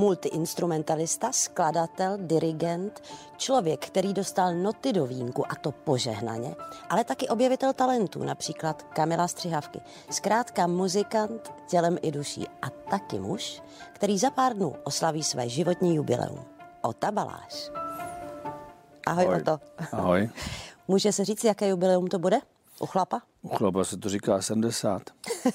multiinstrumentalista, 0.00 1.32
skladatel, 1.32 2.18
dirigent, 2.20 3.02
člověk, 3.36 3.86
který 3.86 4.12
dostal 4.14 4.54
noty 4.54 4.92
do 4.92 5.06
vínku 5.06 5.52
a 5.52 5.54
to 5.54 5.72
požehnaně, 5.72 6.56
ale 6.88 7.04
taky 7.04 7.28
objevitel 7.28 7.72
talentů, 7.72 8.24
například 8.24 8.82
Kamila 8.82 9.28
Střihavky. 9.28 9.80
Zkrátka 10.10 10.66
muzikant 10.66 11.52
tělem 11.68 11.98
i 12.02 12.10
duší 12.10 12.46
a 12.62 12.70
taky 12.70 13.18
muž, 13.18 13.62
který 13.92 14.18
za 14.18 14.30
pár 14.30 14.56
dnů 14.56 14.74
oslaví 14.84 15.22
své 15.22 15.48
životní 15.48 15.96
jubileum. 15.96 16.44
Ota 16.82 17.10
Baláš. 17.10 17.70
Ahoj, 19.06 19.24
Ahoj. 19.24 19.40
Oto. 19.40 19.58
Ahoj. 19.92 20.30
Může 20.88 21.12
se 21.12 21.24
říct, 21.24 21.44
jaké 21.44 21.68
jubileum 21.68 22.06
to 22.06 22.18
bude? 22.18 22.38
U 22.80 22.86
chlapa? 22.86 23.22
U 23.42 23.48
chlapa 23.48 23.84
se 23.84 23.96
to 23.96 24.08
říká 24.08 24.42
70. 24.42 25.02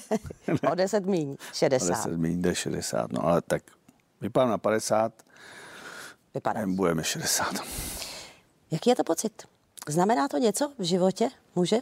o 0.72 0.74
10 0.74 1.06
míň, 1.06 1.36
60. 1.52 1.86
O 1.86 2.08
10 2.08 2.16
míň 2.16 2.42
jde 2.42 2.54
60, 2.54 3.12
no 3.12 3.24
ale 3.24 3.42
tak 3.42 3.62
vypadám 4.20 4.50
na 4.50 4.58
50, 4.58 5.12
Vypadá. 6.34 6.66
budeme 6.66 7.04
60. 7.04 7.54
Jaký 8.70 8.90
je 8.90 8.96
to 8.96 9.04
pocit? 9.04 9.42
Znamená 9.88 10.28
to 10.28 10.38
něco 10.38 10.72
v 10.78 10.82
životě 10.82 11.28
muže? 11.54 11.76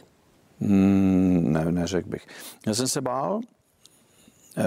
Mm, 0.59 1.53
ne, 1.53 1.71
neřekl 1.71 2.09
bych. 2.09 2.27
Já 2.67 2.73
jsem 2.73 2.87
se 2.87 3.01
bál 3.01 3.39
eh, 4.57 4.63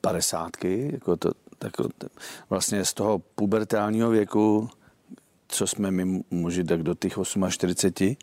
padesátky, 0.00 0.90
jako 0.92 1.16
to, 1.16 1.30
tak, 1.58 1.72
vlastně 2.50 2.84
z 2.84 2.94
toho 2.94 3.18
pubertálního 3.18 4.10
věku, 4.10 4.70
co 5.48 5.66
jsme 5.66 5.90
my 5.90 6.22
muži, 6.30 6.64
tak 6.64 6.82
do 6.82 6.94
těch 6.94 7.12
48, 7.48 8.16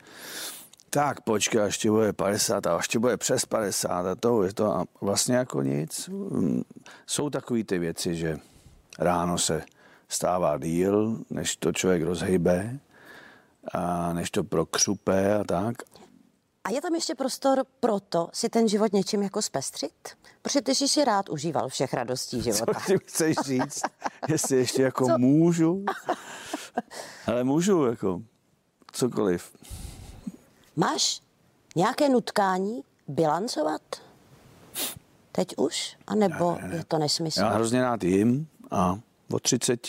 tak 0.93 1.21
počkej, 1.21 1.61
až 1.61 1.77
ti 1.77 1.89
bude 1.89 2.13
50 2.13 2.67
a 2.67 2.77
až 2.77 2.87
ti 2.87 2.99
bude 2.99 3.17
přes 3.17 3.45
50 3.45 4.05
a 4.05 4.15
to 4.15 4.43
je 4.43 4.53
to 4.53 4.65
a 4.75 4.85
vlastně 5.01 5.35
jako 5.35 5.61
nic. 5.61 6.07
Mm, 6.07 6.61
jsou 7.07 7.29
takové 7.29 7.63
ty 7.63 7.79
věci, 7.79 8.15
že 8.15 8.37
ráno 8.99 9.37
se 9.37 9.63
stává 10.09 10.57
díl, 10.57 11.17
než 11.29 11.55
to 11.55 11.71
člověk 11.71 12.03
rozhejbe 12.03 12.79
a 13.73 14.13
než 14.13 14.31
to 14.31 14.43
prokřupe 14.43 15.35
a 15.35 15.43
tak. 15.43 15.75
A 16.63 16.69
je 16.69 16.81
tam 16.81 16.95
ještě 16.95 17.15
prostor 17.15 17.63
pro 17.79 17.99
to 17.99 18.29
si 18.33 18.49
ten 18.49 18.67
život 18.67 18.93
něčím 18.93 19.23
jako 19.23 19.41
zpestřit? 19.41 19.93
Protože 20.41 20.61
ty 20.61 20.75
jsi 20.75 20.87
si 20.87 21.05
rád 21.05 21.29
užíval 21.29 21.69
všech 21.69 21.93
radostí 21.93 22.41
života. 22.51 22.73
Co 22.73 22.91
ty 22.91 22.99
chceš 22.99 23.35
říct? 23.37 23.81
Jestli 24.29 24.57
ještě 24.57 24.81
jako 24.81 25.07
Co? 25.07 25.17
můžu? 25.17 25.85
Ale 27.27 27.43
můžu, 27.43 27.85
jako 27.85 28.21
cokoliv. 28.91 29.51
Máš 30.75 31.21
nějaké 31.75 32.09
nutkání 32.09 32.83
bilancovat? 33.07 33.81
Teď 35.31 35.47
už? 35.57 35.97
A 36.07 36.15
nebo 36.15 36.57
ne, 36.61 36.67
ne. 36.67 36.75
je 36.75 36.83
to 36.85 36.97
nesmysl? 36.97 37.39
Já 37.39 37.49
hrozně 37.49 37.81
rád 37.81 38.03
jim 38.03 38.47
a 38.71 38.99
od 39.31 39.41
30 39.41 39.87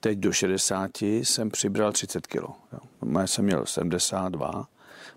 teď 0.00 0.18
do 0.18 0.32
60 0.32 1.02
jsem 1.02 1.50
přibral 1.50 1.92
30 1.92 2.26
kg. 2.26 2.44
Já 3.18 3.26
jsem 3.26 3.44
měl 3.44 3.66
72, 3.66 4.68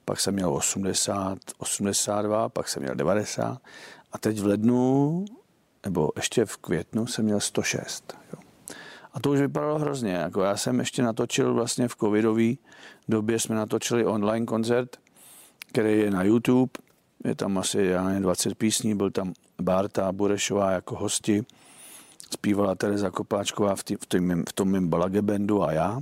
pak 0.05 0.19
jsem 0.19 0.33
měl 0.33 0.53
80, 0.53 1.38
82, 1.57 2.49
pak 2.49 2.69
jsem 2.69 2.83
měl 2.83 2.95
90 2.95 3.61
a 4.11 4.17
teď 4.17 4.39
v 4.39 4.45
lednu, 4.45 5.25
nebo 5.85 6.11
ještě 6.16 6.45
v 6.45 6.57
květnu 6.57 7.07
jsem 7.07 7.25
měl 7.25 7.39
106. 7.39 8.17
Jo. 8.33 8.39
A 9.16 9.19
to 9.19 9.31
už 9.31 9.39
vypadalo 9.39 9.80
hrozně. 9.80 10.11
Jako 10.11 10.41
já 10.41 10.58
jsem 10.58 10.80
ještě 10.80 11.03
natočil 11.03 11.53
vlastně 11.53 11.88
v 11.88 11.95
covidové 11.95 12.53
době, 13.09 13.39
jsme 13.39 13.55
natočili 13.55 14.05
online 14.05 14.45
koncert, 14.45 14.97
který 15.67 15.99
je 15.99 16.11
na 16.11 16.23
YouTube. 16.23 16.72
Je 17.23 17.35
tam 17.35 17.57
asi 17.57 17.81
já 17.83 18.03
nevím, 18.03 18.22
20 18.22 18.55
písní, 18.57 18.95
byl 18.95 19.11
tam 19.11 19.33
Barta 19.61 20.11
Burešová 20.11 20.72
jako 20.72 20.95
hosti, 20.95 21.45
zpívala 22.34 22.75
Tereza 22.75 23.09
Kopáčková 23.09 23.75
v, 23.75 23.84
tý, 23.84 23.95
v, 23.95 24.06
tým, 24.06 24.44
v 24.50 24.53
tom 24.53 24.72
mým 24.72 24.88
balagebendu 24.88 25.63
a 25.63 25.72
já. 25.72 26.01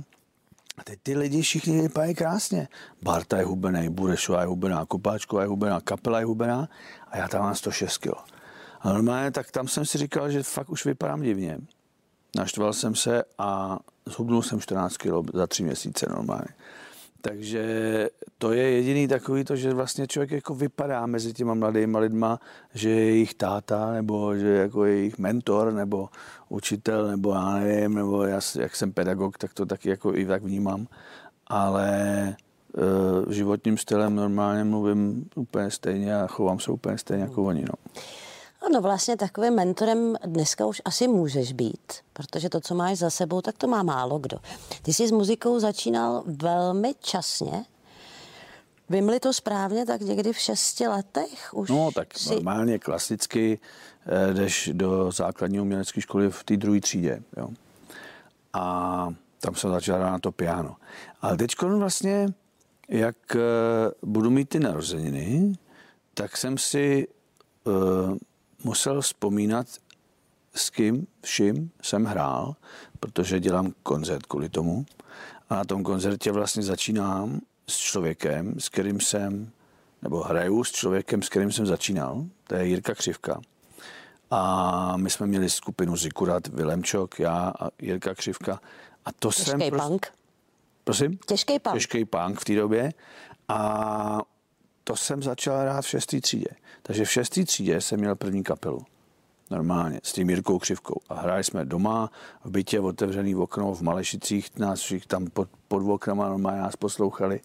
A 0.78 0.84
teď 0.84 0.98
ty 1.02 1.16
lidi 1.16 1.42
všichni 1.42 1.80
vypadají 1.80 2.14
krásně. 2.14 2.68
Barta 3.02 3.38
je 3.38 3.44
hubený, 3.44 3.88
Burešová 3.88 4.40
je 4.40 4.46
hubená, 4.46 4.86
Kopáčková 4.86 5.42
je 5.42 5.48
hubená, 5.48 5.80
kapela 5.80 6.18
je 6.18 6.24
hubená 6.24 6.68
a 7.08 7.16
já 7.18 7.28
tam 7.28 7.42
mám 7.42 7.54
106 7.54 7.98
kg. 7.98 8.10
A 8.80 8.92
normálně 8.92 9.30
tak 9.30 9.50
tam 9.50 9.68
jsem 9.68 9.84
si 9.86 9.98
říkal, 9.98 10.30
že 10.30 10.42
fakt 10.42 10.70
už 10.70 10.84
vypadám 10.84 11.22
divně. 11.22 11.58
Naštval 12.36 12.72
jsem 12.72 12.94
se 12.94 13.24
a 13.38 13.78
zhubnul 14.06 14.42
jsem 14.42 14.60
14 14.60 14.96
kg 14.96 15.30
za 15.34 15.46
tři 15.46 15.62
měsíce 15.62 16.06
normálně. 16.10 16.48
Takže 17.20 17.64
to 18.38 18.52
je 18.52 18.70
jediný 18.70 19.08
takový 19.08 19.44
to, 19.44 19.56
že 19.56 19.74
vlastně 19.74 20.06
člověk 20.06 20.30
jako 20.30 20.54
vypadá 20.54 21.06
mezi 21.06 21.32
těma 21.32 21.54
mladými 21.54 21.98
lidma, 21.98 22.40
že 22.74 22.90
je 22.90 23.04
jejich 23.04 23.34
táta, 23.34 23.92
nebo 23.92 24.36
že 24.36 24.48
je 24.48 24.60
jako 24.60 24.84
jejich 24.84 25.18
mentor, 25.18 25.72
nebo 25.72 26.08
učitel, 26.48 27.06
nebo 27.06 27.32
já 27.34 27.54
nevím, 27.54 27.94
nebo 27.94 28.22
já, 28.22 28.40
jak 28.58 28.76
jsem 28.76 28.92
pedagog, 28.92 29.38
tak 29.38 29.54
to 29.54 29.66
taky 29.66 29.88
jako 29.88 30.14
i 30.14 30.26
tak 30.26 30.42
vnímám. 30.42 30.86
Ale 31.46 31.88
e, 32.28 32.34
životním 33.34 33.78
stylem 33.78 34.14
normálně 34.14 34.64
mluvím 34.64 35.28
úplně 35.34 35.70
stejně 35.70 36.16
a 36.16 36.26
chovám 36.26 36.60
se 36.60 36.70
úplně 36.70 36.98
stejně 36.98 37.22
jako 37.22 37.44
oni. 37.44 37.62
No. 37.62 38.02
No 38.72 38.80
vlastně 38.80 39.16
takovým 39.16 39.54
mentorem 39.54 40.16
dneska 40.26 40.66
už 40.66 40.82
asi 40.84 41.08
můžeš 41.08 41.52
být, 41.52 41.92
protože 42.12 42.48
to, 42.48 42.60
co 42.60 42.74
máš 42.74 42.98
za 42.98 43.10
sebou, 43.10 43.40
tak 43.40 43.58
to 43.58 43.66
má 43.66 43.82
málo 43.82 44.18
kdo. 44.18 44.38
Ty 44.82 44.92
jsi 44.92 45.08
s 45.08 45.10
muzikou 45.10 45.60
začínal 45.60 46.22
velmi 46.26 46.94
časně, 47.00 47.64
Vymli 48.88 49.20
to 49.20 49.32
správně, 49.32 49.86
tak 49.86 50.00
někdy 50.00 50.32
v 50.32 50.38
šesti 50.38 50.86
letech 50.86 51.54
už 51.54 51.68
No 51.68 51.90
tak 51.94 52.18
si... 52.18 52.34
normálně 52.34 52.78
klasicky 52.78 53.58
eh, 54.06 54.34
jdeš 54.34 54.70
do 54.72 55.12
základní 55.12 55.60
umělecké 55.60 56.00
školy 56.00 56.30
v 56.30 56.44
té 56.44 56.56
druhé 56.56 56.80
třídě. 56.80 57.22
Jo. 57.36 57.48
A 58.52 59.08
tam 59.40 59.54
jsem 59.54 59.70
začal 59.70 60.00
na 60.00 60.18
to 60.18 60.32
piano. 60.32 60.76
Ale 61.22 61.36
teď 61.36 61.62
vlastně, 61.62 62.28
jak 62.88 63.16
eh, 63.36 63.40
budu 64.02 64.30
mít 64.30 64.48
ty 64.48 64.60
narozeniny, 64.60 65.52
tak 66.14 66.36
jsem 66.36 66.58
si 66.58 67.08
uh, 67.64 68.16
musel 68.64 69.00
vzpomínat, 69.00 69.66
s 70.54 70.70
kým 70.70 71.06
vším 71.22 71.70
jsem 71.82 72.04
hrál, 72.04 72.56
protože 73.00 73.40
dělám 73.40 73.72
koncert 73.82 74.26
kvůli 74.26 74.48
tomu. 74.48 74.86
A 75.50 75.54
na 75.54 75.64
tom 75.64 75.82
koncertě 75.82 76.32
vlastně 76.32 76.62
začínám 76.62 77.40
s 77.68 77.76
člověkem, 77.76 78.60
s 78.60 78.68
kterým 78.68 79.00
jsem, 79.00 79.50
nebo 80.02 80.20
hraju 80.20 80.64
s 80.64 80.72
člověkem, 80.72 81.22
s 81.22 81.28
kterým 81.28 81.52
jsem 81.52 81.66
začínal. 81.66 82.24
To 82.46 82.54
je 82.54 82.66
Jirka 82.66 82.94
Křivka. 82.94 83.40
A 84.30 84.96
my 84.96 85.10
jsme 85.10 85.26
měli 85.26 85.50
skupinu 85.50 85.96
Zikurat, 85.96 86.46
Vilemčok, 86.46 87.18
já 87.18 87.52
a 87.60 87.68
Jirka 87.82 88.14
Křivka. 88.14 88.60
A 89.04 89.12
to 89.12 89.28
Těžký 89.28 89.50
jsem... 89.50 89.60
Těžký 89.60 89.76
punk. 89.76 90.06
Prosím? 90.84 91.18
Těžký 91.26 91.58
punk. 91.58 91.74
Těžký 91.74 92.04
punk 92.04 92.40
v 92.40 92.44
té 92.44 92.54
době. 92.54 92.92
A 93.48 94.20
to 94.84 94.96
jsem 94.96 95.22
začal 95.22 95.58
hrát 95.58 95.84
v 95.84 95.88
šestý 95.88 96.20
třídě. 96.20 96.48
Takže 96.82 97.04
v 97.04 97.10
šestý 97.10 97.44
třídě 97.44 97.80
jsem 97.80 98.00
měl 98.00 98.16
první 98.16 98.42
kapelu. 98.42 98.80
Normálně, 99.50 100.00
s 100.02 100.12
tím 100.12 100.30
Jirkou 100.30 100.58
Křivkou. 100.58 101.00
A 101.08 101.14
hráli 101.14 101.44
jsme 101.44 101.64
doma, 101.64 102.10
v 102.44 102.50
bytě, 102.50 102.80
otevřený 102.80 103.34
okno, 103.34 103.74
v 103.74 103.80
Malešicích, 103.80 104.58
nás 104.58 104.80
všich 104.80 105.06
tam 105.06 105.26
pod, 105.26 105.48
pod 105.68 105.92
oknama 105.92 106.28
normálně 106.28 106.60
nás 106.60 106.76
poslouchali. 106.76 107.40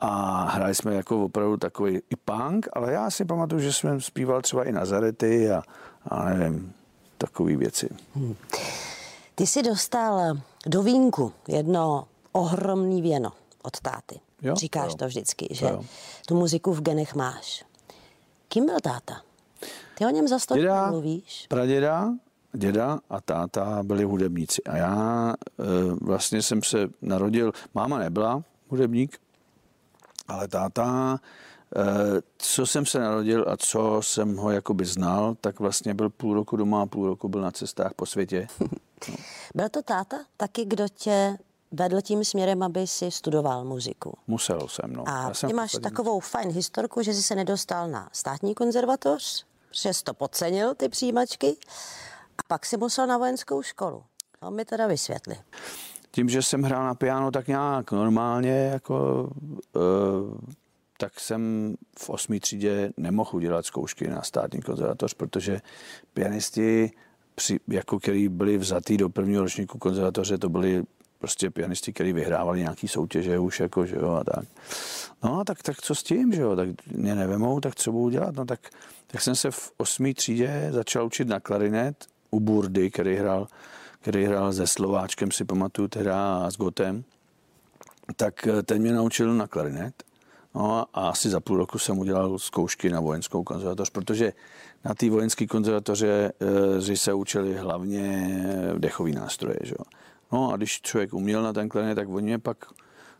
A 0.00 0.42
hráli 0.50 0.74
jsme 0.74 0.94
jako 0.94 1.24
opravdu 1.24 1.56
takový 1.56 2.00
i 2.10 2.16
punk, 2.24 2.68
ale 2.72 2.92
já 2.92 3.10
si 3.10 3.24
pamatuju, 3.24 3.60
že 3.60 3.72
jsem 3.72 4.00
zpíval 4.00 4.42
třeba 4.42 4.64
i 4.64 4.72
Nazarety 4.72 5.50
a, 5.50 5.62
a 6.08 6.24
nevím, 6.24 6.72
takové 7.18 7.56
věci. 7.56 7.88
Hmm. 8.14 8.34
Ty 9.34 9.46
jsi 9.46 9.62
dostal 9.62 10.38
do 10.66 10.82
vínku 10.82 11.32
jedno 11.48 12.08
ohromný 12.32 13.02
věno 13.02 13.32
od 13.62 13.80
táty. 13.80 14.20
Jo, 14.42 14.54
Říkáš 14.56 14.90
jo. 14.90 14.96
to 14.96 15.06
vždycky, 15.06 15.48
že 15.50 15.66
jo. 15.66 15.84
tu 16.26 16.34
muziku 16.34 16.72
v 16.72 16.82
genech 16.82 17.14
máš. 17.14 17.64
Kým 18.48 18.66
byl 18.66 18.80
táta? 18.82 19.22
Ty 19.94 20.06
o 20.06 20.10
něm 20.10 20.28
za 20.28 20.38
děda, 20.54 20.90
mluvíš? 20.90 21.46
Praděda, 21.48 22.12
děda 22.52 23.00
a 23.10 23.20
táta 23.20 23.82
byli 23.82 24.04
hudebníci. 24.04 24.62
A 24.64 24.76
já 24.76 25.34
e, 25.34 25.64
vlastně 26.00 26.42
jsem 26.42 26.62
se 26.62 26.78
narodil, 27.02 27.52
máma 27.74 27.98
nebyla 27.98 28.42
hudebník, 28.68 29.20
ale 30.28 30.48
táta, 30.48 31.18
e, 31.76 31.84
co 32.38 32.66
jsem 32.66 32.86
se 32.86 32.98
narodil 32.98 33.44
a 33.48 33.56
co 33.56 34.02
jsem 34.02 34.36
ho 34.36 34.50
jakoby 34.50 34.84
znal, 34.84 35.36
tak 35.40 35.60
vlastně 35.60 35.94
byl 35.94 36.10
půl 36.10 36.34
roku 36.34 36.56
doma 36.56 36.82
a 36.82 36.86
půl 36.86 37.06
roku 37.06 37.28
byl 37.28 37.40
na 37.40 37.50
cestách 37.50 37.94
po 37.94 38.06
světě. 38.06 38.46
No. 39.08 39.14
byl 39.54 39.68
to 39.68 39.82
táta 39.82 40.16
taky, 40.36 40.64
kdo 40.64 40.88
tě 40.88 41.38
vedl 41.72 42.00
tím 42.00 42.24
směrem, 42.24 42.62
aby 42.62 42.86
si 42.86 43.10
studoval 43.10 43.64
muziku. 43.64 44.18
Musel 44.26 44.68
jsem, 44.68 44.92
no. 44.92 45.08
A 45.08 45.22
Já 45.22 45.34
jsem 45.34 45.48
ty 45.50 45.54
máš 45.54 45.70
poslední... 45.70 45.90
takovou 45.90 46.20
fajn 46.20 46.50
historku, 46.50 47.02
že 47.02 47.14
jsi 47.14 47.22
se 47.22 47.34
nedostal 47.34 47.88
na 47.88 48.08
státní 48.12 48.54
konzervatoř, 48.54 49.46
že 49.82 49.94
jsi 49.94 50.04
to 50.04 50.14
podcenil, 50.14 50.74
ty 50.74 50.88
přijímačky, 50.88 51.56
a 52.38 52.42
pak 52.48 52.66
si 52.66 52.76
musel 52.76 53.06
na 53.06 53.18
vojenskou 53.18 53.62
školu. 53.62 54.02
To 54.40 54.50
mi 54.50 54.64
teda 54.64 54.86
vysvětli. 54.86 55.36
Tím, 56.10 56.28
že 56.28 56.42
jsem 56.42 56.62
hrál 56.62 56.84
na 56.84 56.94
piano 56.94 57.30
tak 57.30 57.48
nějak 57.48 57.92
normálně, 57.92 58.70
jako, 58.72 59.28
uh, 59.76 59.82
tak 60.98 61.20
jsem 61.20 61.74
v 61.98 62.10
osmý 62.10 62.40
třídě 62.40 62.92
nemohl 62.96 63.30
udělat 63.32 63.66
zkoušky 63.66 64.08
na 64.08 64.22
státní 64.22 64.62
konzervatoř, 64.62 65.14
protože 65.14 65.60
pianisti 66.14 66.90
při, 67.34 67.60
jako 67.68 67.98
který 67.98 68.28
byli 68.28 68.58
vzatý 68.58 68.96
do 68.96 69.08
prvního 69.08 69.42
ročníku 69.42 69.78
konzervatoře, 69.78 70.38
to 70.38 70.48
byli 70.48 70.84
prostě 71.18 71.50
pianisti, 71.50 71.92
kteří 71.92 72.12
vyhrávali 72.12 72.60
nějaký 72.60 72.88
soutěže 72.88 73.38
už, 73.38 73.60
jako, 73.60 73.86
že 73.86 73.96
jo, 73.96 74.10
a 74.10 74.24
tak. 74.24 74.44
No, 75.24 75.44
tak, 75.44 75.62
tak 75.62 75.76
co 75.82 75.94
s 75.94 76.02
tím, 76.02 76.32
že 76.32 76.40
jo, 76.40 76.56
tak 76.56 76.68
mě 76.86 77.14
nevemou, 77.14 77.60
tak 77.60 77.74
co 77.74 77.92
budu 77.92 78.10
dělat, 78.10 78.36
no 78.36 78.44
tak, 78.44 78.60
tak 79.06 79.20
jsem 79.20 79.34
se 79.34 79.50
v 79.50 79.72
osmý 79.76 80.14
třídě 80.14 80.68
začal 80.70 81.06
učit 81.06 81.28
na 81.28 81.40
klarinet 81.40 82.06
u 82.30 82.40
Burdy, 82.40 82.90
který 82.90 83.16
hrál, 83.16 83.48
který 84.00 84.24
hrál 84.24 84.52
se 84.52 84.66
Slováčkem, 84.66 85.30
si 85.30 85.44
pamatuju 85.44 85.88
teda, 85.88 86.36
a 86.36 86.50
s 86.50 86.56
Gotem, 86.56 87.04
tak 88.16 88.46
eh, 88.46 88.62
ten 88.62 88.82
mě 88.82 88.92
naučil 88.92 89.34
na 89.34 89.46
klarinet. 89.46 90.08
No 90.54 90.86
a 90.94 91.08
asi 91.08 91.30
za 91.30 91.40
půl 91.40 91.56
roku 91.56 91.78
jsem 91.78 91.98
udělal 91.98 92.38
zkoušky 92.38 92.90
na 92.90 93.00
vojenskou 93.00 93.42
konzervatoř, 93.42 93.90
protože 93.90 94.32
na 94.84 94.94
té 94.94 95.10
vojenské 95.10 95.46
konzervatoře 95.46 96.32
e, 96.90 96.96
se 96.96 97.14
učili 97.14 97.56
hlavně 97.56 98.28
dechový 98.78 99.12
nástroje. 99.12 99.56
Že? 99.62 99.74
No 100.32 100.52
a 100.52 100.56
když 100.56 100.80
člověk 100.80 101.14
uměl 101.14 101.42
na 101.42 101.52
ten 101.52 101.68
klarinet, 101.68 101.96
tak 101.96 102.08
oni 102.08 102.26
mě 102.26 102.38
pak 102.38 102.66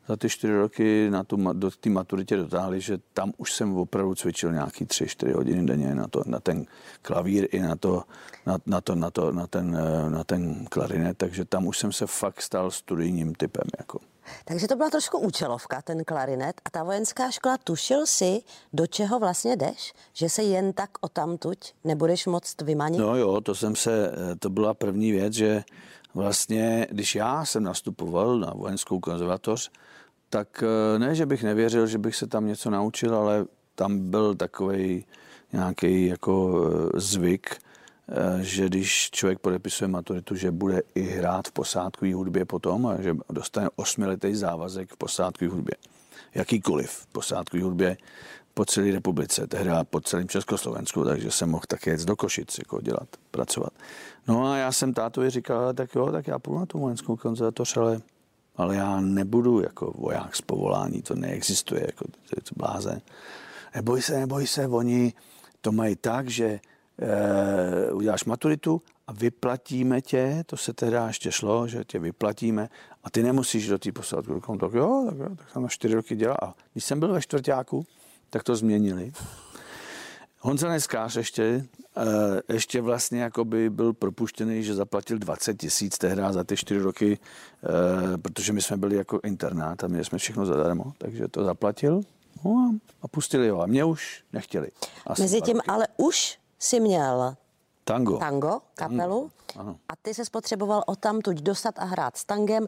za 0.08 0.16
ty 0.16 0.28
čtyři 0.28 0.56
roky 0.56 1.10
na 1.10 1.24
tu, 1.24 1.52
do 1.52 1.70
té 1.70 1.90
maturitě 1.90 2.36
dotáhli, 2.36 2.80
že 2.80 2.98
tam 3.12 3.32
už 3.36 3.52
jsem 3.52 3.76
opravdu 3.76 4.14
cvičil 4.14 4.52
nějaký 4.52 4.86
tři, 4.86 5.06
čtyři 5.06 5.32
hodiny 5.32 5.66
denně 5.66 5.94
na, 5.94 6.08
to, 6.08 6.22
na 6.26 6.40
ten 6.40 6.66
klavír 7.02 7.48
i 7.50 7.60
na, 7.60 7.76
to, 7.76 8.02
na, 8.46 8.58
na, 8.66 8.80
to, 8.80 8.94
na, 8.94 9.10
to, 9.10 9.32
na, 9.32 9.46
ten, 9.46 9.76
eh, 9.76 10.10
na 10.10 10.24
ten 10.24 10.64
klarinet, 10.64 11.18
takže 11.18 11.44
tam 11.44 11.66
už 11.66 11.78
jsem 11.78 11.92
se 11.92 12.06
fakt 12.06 12.42
stal 12.42 12.70
studijním 12.70 13.34
typem. 13.34 13.64
Jako. 13.78 13.98
Takže 14.44 14.68
to 14.68 14.76
byla 14.76 14.90
trošku 14.90 15.18
účelovka, 15.18 15.82
ten 15.82 16.04
klarinet. 16.04 16.60
A 16.64 16.70
ta 16.70 16.82
vojenská 16.82 17.30
škola, 17.30 17.58
tušil 17.64 18.06
si, 18.06 18.40
do 18.72 18.86
čeho 18.86 19.18
vlastně 19.18 19.56
jdeš? 19.56 19.92
Že 20.12 20.28
se 20.28 20.42
jen 20.42 20.72
tak 20.72 20.90
o 21.00 21.08
tamtuť 21.08 21.58
nebudeš 21.84 22.26
moct 22.26 22.62
vymanit? 22.62 23.00
No 23.00 23.16
jo, 23.16 23.40
to 23.40 23.54
jsem 23.54 23.76
se, 23.76 24.12
eh, 24.12 24.36
to 24.36 24.50
byla 24.50 24.74
první 24.74 25.12
věc, 25.12 25.32
že 25.32 25.64
vlastně, 26.14 26.86
když 26.90 27.14
já 27.14 27.44
jsem 27.44 27.62
nastupoval 27.62 28.38
na 28.38 28.52
vojenskou 28.56 29.00
konzervatoř, 29.00 29.70
tak 30.30 30.62
eh, 30.62 30.98
ne, 30.98 31.14
že 31.14 31.26
bych 31.26 31.42
nevěřil, 31.42 31.86
že 31.86 31.98
bych 31.98 32.16
se 32.16 32.26
tam 32.26 32.46
něco 32.46 32.70
naučil, 32.70 33.14
ale 33.14 33.44
tam 33.74 34.10
byl 34.10 34.34
takový 34.34 35.04
nějaký 35.52 36.06
jako 36.06 36.64
eh, 36.96 37.00
zvyk, 37.00 37.56
že 38.40 38.66
když 38.66 39.10
člověk 39.10 39.38
podepisuje 39.38 39.88
maturitu, 39.88 40.34
že 40.34 40.50
bude 40.50 40.82
i 40.94 41.02
hrát 41.02 41.48
v 41.48 41.52
posádkové 41.52 42.14
hudbě 42.14 42.44
potom 42.44 42.86
a 42.86 43.02
že 43.02 43.16
dostane 43.30 43.68
osmiletý 43.76 44.34
závazek 44.34 44.92
v 44.92 44.96
posádkové 44.96 45.50
hudbě. 45.50 45.74
Jakýkoliv 46.34 46.90
v 46.90 47.06
posádkové 47.06 47.62
hudbě 47.62 47.96
po 48.54 48.64
celé 48.64 48.90
republice, 48.90 49.46
tehdy 49.46 49.70
po 49.90 50.00
celém 50.00 50.28
Československu, 50.28 51.04
takže 51.04 51.30
jsem 51.30 51.50
mohl 51.50 51.64
také 51.68 51.90
jet 51.90 52.04
do 52.04 52.16
Košic, 52.16 52.58
jako 52.58 52.80
dělat, 52.80 53.08
pracovat. 53.30 53.72
No 54.28 54.46
a 54.46 54.56
já 54.56 54.72
jsem 54.72 54.94
tátovi 54.94 55.30
říkal, 55.30 55.74
tak 55.74 55.94
jo, 55.94 56.12
tak 56.12 56.26
já 56.26 56.38
půjdu 56.38 56.58
na 56.58 56.66
tu 56.66 56.78
vojenskou 56.78 57.16
konzervatoř, 57.16 57.76
ale 57.76 58.00
ale 58.58 58.76
já 58.76 59.00
nebudu 59.00 59.60
jako 59.60 59.92
voják 59.96 60.36
z 60.36 60.40
povolání, 60.40 61.02
to 61.02 61.14
neexistuje, 61.14 61.82
jako 61.86 62.04
to 62.04 62.34
je 62.36 62.42
to 62.42 62.54
bláze. 62.56 63.00
Neboj 63.74 64.02
se, 64.02 64.18
neboj 64.18 64.46
se, 64.46 64.66
oni 64.66 65.12
to 65.60 65.72
mají 65.72 65.96
tak, 65.96 66.28
že 66.28 66.60
e, 66.98 67.92
uděláš 67.92 68.24
maturitu 68.24 68.82
a 69.06 69.12
vyplatíme 69.12 70.00
tě, 70.00 70.42
to 70.46 70.56
se 70.56 70.72
teda 70.72 71.06
ještě 71.06 71.32
šlo, 71.32 71.68
že 71.68 71.84
tě 71.84 71.98
vyplatíme 71.98 72.68
a 73.04 73.10
ty 73.10 73.22
nemusíš 73.22 73.68
do 73.68 73.78
té 73.78 73.92
posádky. 73.92 74.32
Tak 74.60 74.72
jo, 74.72 75.06
tak, 75.10 75.18
jo, 75.18 75.36
tak 75.36 75.50
jsem 75.50 75.62
na 75.62 75.68
čtyři 75.68 75.94
roky 75.94 76.16
dělal. 76.16 76.36
A 76.42 76.54
když 76.72 76.84
jsem 76.84 77.00
byl 77.00 77.12
ve 77.12 77.22
čtvrtáku, 77.22 77.86
tak 78.30 78.42
to 78.42 78.56
změnili. 78.56 79.12
Honza 80.40 80.68
Neskář 80.68 81.16
ještě, 81.16 81.64
eh, 81.96 82.52
ještě 82.52 82.80
vlastně 82.80 83.22
jako 83.22 83.44
by 83.44 83.70
byl 83.70 83.92
propuštěný, 83.92 84.62
že 84.62 84.74
zaplatil 84.74 85.18
20 85.18 85.54
tisíc 85.54 85.98
tehdy 85.98 86.22
za 86.30 86.44
ty 86.44 86.56
čtyři 86.56 86.80
roky, 86.80 87.18
eh, 87.64 88.18
protože 88.18 88.52
my 88.52 88.62
jsme 88.62 88.76
byli 88.76 88.96
jako 88.96 89.20
internát 89.24 89.84
a 89.84 89.88
měli 89.88 90.04
jsme 90.04 90.18
všechno 90.18 90.46
zadarmo, 90.46 90.92
takže 90.98 91.28
to 91.28 91.44
zaplatil 91.44 92.00
no 92.44 92.78
a 93.02 93.08
pustili 93.08 93.48
ho. 93.50 93.62
A 93.62 93.66
mě 93.66 93.84
už 93.84 94.24
nechtěli. 94.32 94.68
Asi 95.06 95.22
Mezi 95.22 95.40
tím 95.40 95.60
ale 95.68 95.86
už 95.96 96.38
si 96.58 96.80
měl 96.80 97.36
Tango. 97.88 98.18
Tango, 98.18 98.60
kapelu. 98.74 99.30
Ano. 99.56 99.76
A 99.88 99.92
ty 100.02 100.14
se 100.14 100.24
spotřeboval 100.24 100.82
o 100.86 100.96
tamtuť 100.96 101.36
dostat 101.36 101.74
a 101.78 101.84
hrát 101.84 102.16
s 102.16 102.24
tangem 102.24 102.66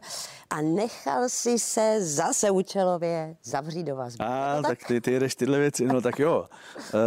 a 0.49 0.61
nechal 0.61 1.29
si 1.29 1.59
se 1.59 1.97
zase 1.99 2.51
účelově 2.51 3.35
zavřít 3.43 3.83
do 3.83 3.95
vás. 3.95 4.15
A, 4.19 4.61
tak? 4.61 4.67
tak 4.67 4.87
ty, 4.87 5.01
ty 5.01 5.11
jedeš 5.11 5.35
tyhle 5.35 5.59
věci, 5.59 5.85
no 5.85 6.01
tak 6.01 6.19
jo. 6.19 6.45
E, 6.93 6.97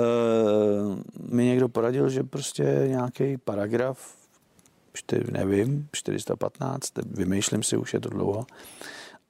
mi 1.34 1.44
někdo 1.44 1.68
poradil, 1.68 2.08
že 2.08 2.22
prostě 2.22 2.84
nějaký 2.86 3.36
paragraf, 3.36 4.16
čtyř, 4.92 5.30
nevím, 5.30 5.88
415, 5.92 6.92
vymýšlím 7.06 7.62
si, 7.62 7.76
už 7.76 7.94
je 7.94 8.00
to 8.00 8.08
dlouho, 8.08 8.46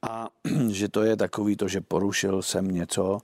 a 0.02 0.28
že 0.68 0.88
to 0.88 1.02
je 1.02 1.16
takový 1.16 1.56
to, 1.56 1.68
že 1.68 1.80
porušil 1.80 2.42
jsem 2.42 2.68
něco 2.68 3.20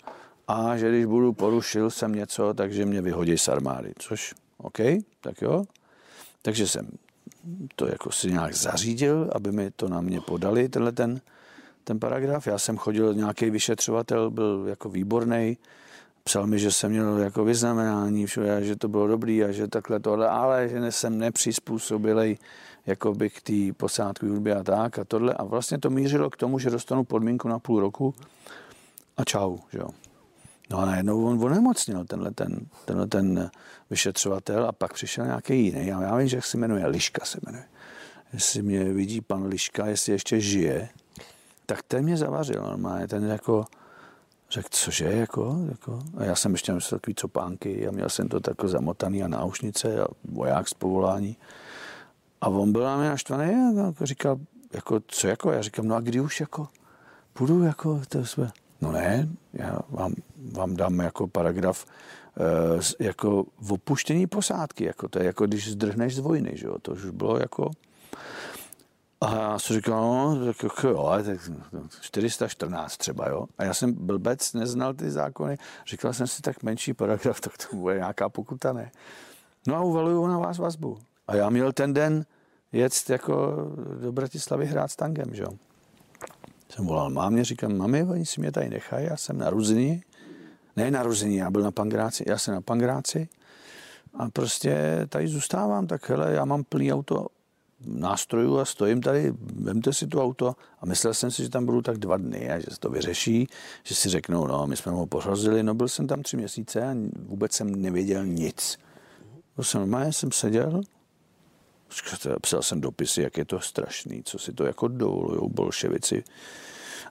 a 0.50 0.76
že 0.76 0.88
když 0.88 1.04
budu 1.04 1.32
porušil 1.32 1.90
jsem 1.90 2.12
něco, 2.12 2.54
takže 2.54 2.86
mě 2.86 3.02
vyhodí 3.02 3.38
z 3.38 3.48
armády, 3.48 3.92
což 3.98 4.34
OK, 4.58 4.78
tak 5.20 5.42
jo. 5.42 5.64
Takže 6.42 6.68
jsem 6.68 6.88
to 7.76 7.86
jako 7.86 8.12
si 8.12 8.30
nějak 8.30 8.54
zařídil, 8.54 9.30
aby 9.34 9.52
mi 9.52 9.70
to 9.70 9.88
na 9.88 10.00
mě 10.00 10.20
podali, 10.20 10.68
tenhle 10.68 10.92
ten, 10.92 11.20
ten 11.84 12.00
paragraf. 12.00 12.46
Já 12.46 12.58
jsem 12.58 12.76
chodil, 12.76 13.14
nějaký 13.14 13.50
vyšetřovatel 13.50 14.30
byl 14.30 14.64
jako 14.68 14.88
výborný, 14.88 15.58
psal 16.24 16.46
mi, 16.46 16.58
že 16.58 16.72
jsem 16.72 16.90
měl 16.90 17.18
jako 17.18 17.44
vyznamenání, 17.44 18.26
všude, 18.26 18.64
že 18.64 18.76
to 18.76 18.88
bylo 18.88 19.06
dobrý 19.06 19.44
a 19.44 19.52
že 19.52 19.68
takhle 19.68 20.00
tohle, 20.00 20.28
ale 20.28 20.68
že 20.68 20.92
jsem 20.92 21.18
nepřizpůsobilej 21.18 22.38
jako 22.86 23.14
by 23.14 23.30
k 23.30 23.42
té 23.42 23.72
posádku 23.76 24.26
hudbě 24.26 24.54
a 24.54 24.62
tak 24.62 24.98
a 24.98 25.04
tohle. 25.04 25.34
A 25.34 25.44
vlastně 25.44 25.78
to 25.78 25.90
mířilo 25.90 26.30
k 26.30 26.36
tomu, 26.36 26.58
že 26.58 26.70
dostanu 26.70 27.04
podmínku 27.04 27.48
na 27.48 27.58
půl 27.58 27.80
roku 27.80 28.14
a 29.16 29.24
čau, 29.24 29.58
že 29.72 29.78
jo. 29.78 29.88
No 30.70 30.78
a 30.78 30.86
najednou 30.86 31.24
on 31.24 31.44
onemocnil, 31.44 32.04
tenhle 32.04 32.30
ten, 32.30 32.66
tenhle 32.84 33.06
ten 33.06 33.50
vyšetřovatel 33.90 34.66
a 34.66 34.72
pak 34.72 34.92
přišel 34.92 35.24
nějaký 35.24 35.64
jiný. 35.64 35.92
A 35.92 36.02
já 36.02 36.16
vím, 36.16 36.28
že 36.28 36.36
jak 36.36 36.46
se 36.46 36.58
jmenuje, 36.58 36.86
Liška 36.86 37.24
se 37.24 37.38
jmenuje. 37.46 37.64
Jestli 38.32 38.62
mě 38.62 38.84
vidí 38.84 39.20
pan 39.20 39.46
Liška, 39.46 39.86
jestli 39.86 40.12
ještě 40.12 40.40
žije, 40.40 40.88
tak 41.66 41.82
ten 41.82 42.04
mě 42.04 42.16
zavařil 42.16 42.62
normálně. 42.62 43.08
Ten 43.08 43.24
jako 43.24 43.64
řekl, 44.50 44.68
cože, 44.70 45.04
jako, 45.04 45.56
jako. 45.68 46.02
A 46.16 46.24
já 46.24 46.34
jsem 46.34 46.52
ještě 46.52 46.72
měl 46.72 46.80
takový 46.90 47.14
copánky 47.14 47.88
a 47.88 47.90
měl 47.90 48.08
jsem 48.08 48.28
to 48.28 48.40
tako 48.40 48.68
zamotaný 48.68 49.22
a 49.22 49.28
náušnice 49.28 50.02
a 50.02 50.06
voják 50.24 50.68
z 50.68 50.74
povolání. 50.74 51.36
A 52.40 52.48
on 52.48 52.72
byl 52.72 52.82
na 52.82 52.96
mě 52.96 53.08
naštvaný 53.08 53.54
a 53.54 53.86
jako 53.86 54.06
říkal, 54.06 54.38
jako, 54.72 55.00
co 55.06 55.28
jako? 55.28 55.52
Já 55.52 55.62
říkám, 55.62 55.88
no 55.88 55.94
a 55.94 56.00
kdy 56.00 56.20
už 56.20 56.40
jako 56.40 56.68
půjdu, 57.32 57.62
jako, 57.62 58.02
to 58.08 58.24
jsme, 58.24 58.50
No 58.80 58.92
ne, 58.92 59.28
já 59.52 59.78
vám, 59.88 60.14
vám 60.52 60.76
dám 60.76 60.98
jako 60.98 61.26
paragraf 61.26 61.86
e, 63.00 63.04
jako 63.04 63.44
v 63.60 63.72
opuštění 63.72 64.26
posádky, 64.26 64.84
jako 64.84 65.08
to 65.08 65.18
je 65.18 65.24
jako 65.24 65.46
když 65.46 65.70
zdrhneš 65.70 66.16
z 66.16 66.18
vojny, 66.18 66.52
že 66.54 66.66
jo, 66.66 66.78
to 66.82 66.92
už 66.92 67.04
bylo 67.04 67.38
jako 67.38 67.70
a 69.22 69.34
já 69.34 69.58
jsem 69.58 69.76
říkal, 69.76 70.00
no, 70.00 70.46
tak 70.46 70.62
jako 70.62 70.88
jo, 70.88 71.12
tak 71.24 71.38
414 72.00 72.96
třeba, 72.96 73.28
jo. 73.28 73.46
A 73.58 73.64
já 73.64 73.74
jsem 73.74 73.92
blbec, 73.92 74.52
neznal 74.52 74.94
ty 74.94 75.10
zákony. 75.10 75.56
Říkal 75.86 76.12
jsem 76.12 76.26
si, 76.26 76.42
tak 76.42 76.62
menší 76.62 76.94
paragraf, 76.94 77.40
tak 77.40 77.52
to 77.56 77.76
bude 77.76 77.94
nějaká 77.94 78.28
pokuta, 78.28 78.72
ne. 78.72 78.90
No 79.66 79.76
a 79.76 79.82
uvaluju 79.82 80.26
na 80.26 80.38
vás 80.38 80.58
vazbu. 80.58 80.98
A 81.28 81.36
já 81.36 81.50
měl 81.50 81.72
ten 81.72 81.94
den 81.94 82.26
jet 82.72 82.92
jako 83.08 83.56
do 84.00 84.12
Bratislavy 84.12 84.66
hrát 84.66 84.88
s 84.88 84.96
tangem, 84.96 85.34
že 85.34 85.42
jo 85.42 85.50
jsem 86.70 86.86
volal 86.86 87.10
mámě, 87.10 87.44
říkám, 87.44 87.76
mami, 87.76 88.04
oni 88.04 88.26
si 88.26 88.40
mě 88.40 88.52
tady 88.52 88.68
nechají, 88.68 89.06
já 89.06 89.16
jsem 89.16 89.38
narozený. 89.38 90.02
Ne 90.76 90.90
narozený, 90.90 91.36
já 91.36 91.50
byl 91.50 91.62
na 91.62 91.70
Pangráci, 91.70 92.24
já 92.26 92.38
jsem 92.38 92.54
na 92.54 92.60
Pangráci 92.60 93.28
a 94.14 94.30
prostě 94.30 94.76
tady 95.08 95.28
zůstávám, 95.28 95.86
tak 95.86 96.08
hele, 96.08 96.32
já 96.32 96.44
mám 96.44 96.64
plný 96.64 96.92
auto 96.92 97.26
nástrojů 97.86 98.58
a 98.58 98.64
stojím 98.64 99.00
tady, 99.00 99.32
vemte 99.40 99.92
si 99.92 100.06
to 100.06 100.24
auto 100.24 100.56
a 100.80 100.86
myslel 100.86 101.14
jsem 101.14 101.30
si, 101.30 101.42
že 101.42 101.48
tam 101.48 101.66
budu 101.66 101.82
tak 101.82 101.98
dva 101.98 102.16
dny 102.16 102.50
a 102.50 102.58
že 102.58 102.66
se 102.70 102.80
to 102.80 102.90
vyřeší, 102.90 103.48
že 103.82 103.94
si 103.94 104.08
řeknou, 104.08 104.46
no, 104.46 104.66
my 104.66 104.76
jsme 104.76 104.92
ho 104.92 105.06
pohrozili, 105.06 105.62
no 105.62 105.74
byl 105.74 105.88
jsem 105.88 106.06
tam 106.06 106.22
tři 106.22 106.36
měsíce 106.36 106.82
a 106.82 106.94
vůbec 107.26 107.52
jsem 107.52 107.82
nevěděl 107.82 108.26
nic. 108.26 108.78
To 109.56 109.64
jsem 109.64 109.80
normálně 109.80 110.12
jsem 110.12 110.32
seděl, 110.32 110.80
psal 112.42 112.62
jsem 112.62 112.80
dopisy, 112.80 113.22
jak 113.22 113.36
je 113.36 113.44
to 113.44 113.60
strašný, 113.60 114.22
co 114.24 114.38
si 114.38 114.52
to 114.52 114.64
jako 114.64 114.88
dovolují 114.88 115.50
bolševici 115.50 116.24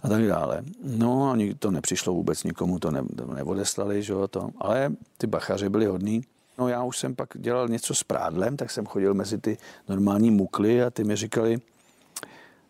a 0.03 0.09
tak 0.09 0.27
dále. 0.27 0.61
No 0.83 1.31
a 1.31 1.37
to 1.59 1.71
nepřišlo 1.71 2.13
vůbec, 2.13 2.43
nikomu 2.43 2.79
to, 2.79 2.91
ne, 2.91 3.01
neodeslali, 3.33 4.03
že 4.03 4.13
jo, 4.13 4.27
to. 4.27 4.49
ale 4.57 4.91
ty 5.17 5.27
bachaři 5.27 5.69
byli 5.69 5.85
hodní. 5.85 6.21
No 6.57 6.67
já 6.67 6.83
už 6.83 6.97
jsem 6.97 7.15
pak 7.15 7.29
dělal 7.35 7.67
něco 7.67 7.95
s 7.95 8.03
prádlem, 8.03 8.57
tak 8.57 8.71
jsem 8.71 8.85
chodil 8.85 9.13
mezi 9.13 9.37
ty 9.37 9.57
normální 9.89 10.31
mukly 10.31 10.83
a 10.83 10.89
ty 10.89 11.03
mi 11.03 11.15
říkali, 11.15 11.59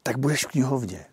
tak 0.04 0.18
budeš 0.18 0.46
v 0.46 0.48
knihovně. 0.48 1.06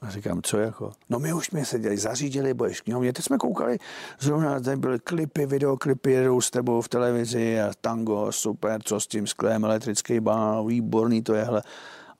A 0.00 0.10
říkám, 0.10 0.42
co 0.42 0.58
jako? 0.58 0.92
No 1.10 1.18
my 1.18 1.32
už 1.32 1.46
jsme 1.46 1.64
seděli, 1.64 1.98
zařídili, 1.98 2.54
budeš 2.54 2.80
knihovně. 2.80 3.12
Teď 3.12 3.24
jsme 3.24 3.38
koukali, 3.38 3.78
zrovna 4.20 4.60
tady 4.60 4.76
byly 4.76 4.98
klipy, 4.98 5.46
videoklipy, 5.46 6.12
jedou 6.12 6.40
s 6.40 6.50
tebou 6.50 6.80
v 6.80 6.88
televizi 6.88 7.60
a 7.60 7.72
tango, 7.80 8.32
super, 8.32 8.82
co 8.82 9.00
s 9.00 9.06
tím 9.06 9.26
sklem, 9.26 9.64
elektrický 9.64 10.20
bál, 10.20 10.64
výborný 10.64 11.22
to 11.22 11.34
je, 11.34 11.44
hele. 11.44 11.62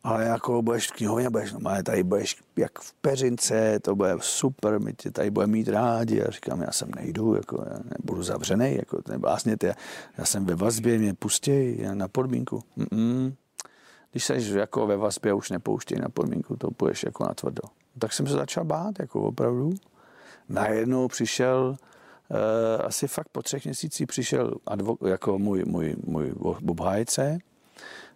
Ale 0.02 0.24
jako 0.24 0.62
budeš 0.62 0.88
v 0.88 0.92
knihovně, 0.92 1.30
budeš, 1.30 1.52
no 1.52 1.82
tady 1.82 2.02
budeš 2.02 2.36
jak 2.56 2.78
v 2.78 2.92
peřince, 2.92 3.80
to 3.80 3.96
bude 3.96 4.16
super, 4.20 4.80
my 4.80 4.92
tě 4.92 5.10
tady 5.10 5.30
budeme 5.30 5.52
mít 5.52 5.68
rádi. 5.68 6.22
A 6.22 6.30
říkám, 6.30 6.62
já 6.62 6.72
sem 6.72 6.90
nejdu, 6.96 7.34
jako, 7.34 7.64
já 7.70 7.78
nebudu 7.98 8.22
zavřený, 8.22 8.76
jako, 8.76 8.98
vlastně, 9.18 9.56
já, 9.62 9.74
já 10.18 10.24
jsem 10.24 10.44
ve 10.44 10.54
vazbě, 10.54 10.98
mě 10.98 11.14
pustí 11.14 11.78
na 11.94 12.08
podmínku. 12.08 12.62
Mm-mm 12.78 13.32
když 14.10 14.24
jsi 14.24 14.58
jako 14.58 14.86
ve 14.86 14.96
vazbě 14.96 15.32
už 15.32 15.50
nepouštěj 15.50 15.98
na 15.98 16.08
podmínku, 16.08 16.56
to 16.56 16.70
půjdeš 16.70 17.02
jako 17.02 17.24
na 17.24 17.34
tvrdo. 17.34 17.62
Tak 17.98 18.12
jsem 18.12 18.26
se 18.26 18.32
začal 18.32 18.64
bát, 18.64 18.98
jako 18.98 19.22
opravdu. 19.22 19.70
Najednou 20.48 21.08
přišel, 21.08 21.76
uh, 22.30 22.86
asi 22.86 23.08
fakt 23.08 23.28
po 23.32 23.42
třech 23.42 23.64
měsících 23.64 24.06
přišel 24.06 24.54
advo, 24.66 24.96
jako 25.06 25.38
můj, 25.38 25.64
můj, 25.66 25.96
můj 26.04 26.32
obhájce, 26.68 27.38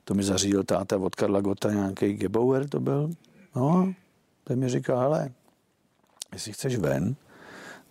to 0.05 0.15
mi 0.15 0.23
zařídil 0.23 0.65
táta 0.65 0.99
od 0.99 1.15
Karla 1.15 1.41
Gota, 1.41 1.71
nějaký 1.71 2.13
Gebauer 2.13 2.69
to 2.69 2.81
byl. 2.81 3.11
No, 3.57 3.95
ten 4.45 4.59
mi 4.59 4.69
říká, 4.69 5.01
hele, 5.01 5.31
jestli 6.33 6.53
chceš 6.53 6.77
ven, 6.77 7.17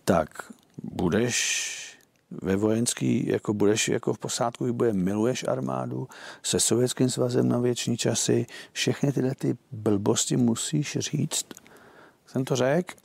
tak 0.06 0.52
budeš 0.84 1.98
ve 2.42 2.56
vojenský, 2.56 3.28
jako 3.28 3.54
budeš 3.54 3.88
jako 3.88 4.14
v 4.14 4.20
posádku, 4.20 4.74
bude 4.74 4.94
miluješ 4.94 5.46
armádu, 5.48 6.08
se 6.44 6.60
sovětským 6.60 7.10
svazem 7.10 7.50
na 7.50 7.60
věční 7.60 7.98
časy, 7.98 8.46
všechny 8.72 9.12
tyhle 9.12 9.36
ty 9.36 9.58
blbosti 9.72 10.38
musíš 10.38 10.98
říct. 11.00 11.46
Jsem 12.28 12.46
to 12.46 12.56
řekl. 12.56 12.96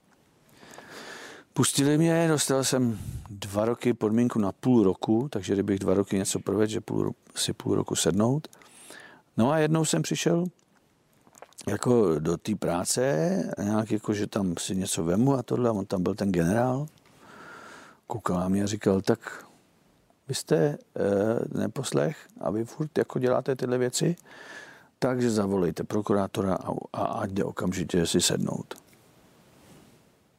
Pustili 1.53 1.99
mě, 1.99 2.29
dostal 2.29 2.65
jsem 2.65 2.99
dva 3.31 3.65
roky 3.65 3.95
podmínku 3.95 4.39
na 4.39 4.53
půl 4.53 4.85
roku, 4.85 5.29
takže 5.31 5.55
kdybych 5.55 5.79
dva 5.79 5.95
roky 5.95 6.17
něco 6.17 6.41
provedl, 6.41 6.73
že 6.73 6.81
půl, 6.81 7.15
si 7.35 7.53
půl 7.53 7.75
roku 7.75 7.97
sednout. 7.97 8.49
No 9.39 9.51
a 9.51 9.59
jednou 9.59 9.85
jsem 9.85 10.03
přišel 10.03 10.45
jako 11.69 12.19
do 12.19 12.37
té 12.37 12.55
práce, 12.55 13.03
nějak 13.63 13.91
jako, 13.91 14.15
že 14.15 14.27
tam 14.27 14.55
si 14.59 14.77
něco 14.77 15.05
vemu 15.05 15.35
a 15.35 15.43
tohle, 15.43 15.71
on 15.71 15.87
tam 15.87 16.03
byl 16.03 16.15
ten 16.15 16.33
generál, 16.33 16.87
koukal 18.07 18.41
na 18.41 18.49
mě 18.49 18.63
a 18.63 18.67
říkal, 18.67 19.01
tak 19.01 19.47
vy 20.29 20.35
jste 20.35 20.57
e, 20.57 20.79
neposlech 21.59 22.17
a 22.41 22.51
vy 22.51 22.65
furt 22.65 22.99
jako 22.99 23.19
děláte 23.19 23.57
tyhle 23.57 23.79
věci, 23.79 24.17
takže 24.99 25.31
zavolejte 25.31 25.85
prokurátora 25.85 26.55
a, 26.55 26.73
a 26.93 27.03
ať 27.03 27.31
jde 27.31 27.45
okamžitě 27.45 28.07
si 28.07 28.21
sednout. 28.21 28.75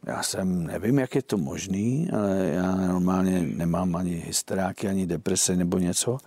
Já 0.06 0.24
jsem, 0.24 0.63
nevím, 0.63 1.00
jak 1.00 1.15
je 1.15 1.22
to 1.22 1.38
možný, 1.38 2.10
ale 2.12 2.38
já 2.38 2.75
normálně 2.75 3.41
nemám 3.41 3.96
ani 3.96 4.13
hysteráky, 4.13 4.88
ani 4.88 5.08
deprese 5.08 5.56
nebo 5.56 5.77
něco. 5.77 6.18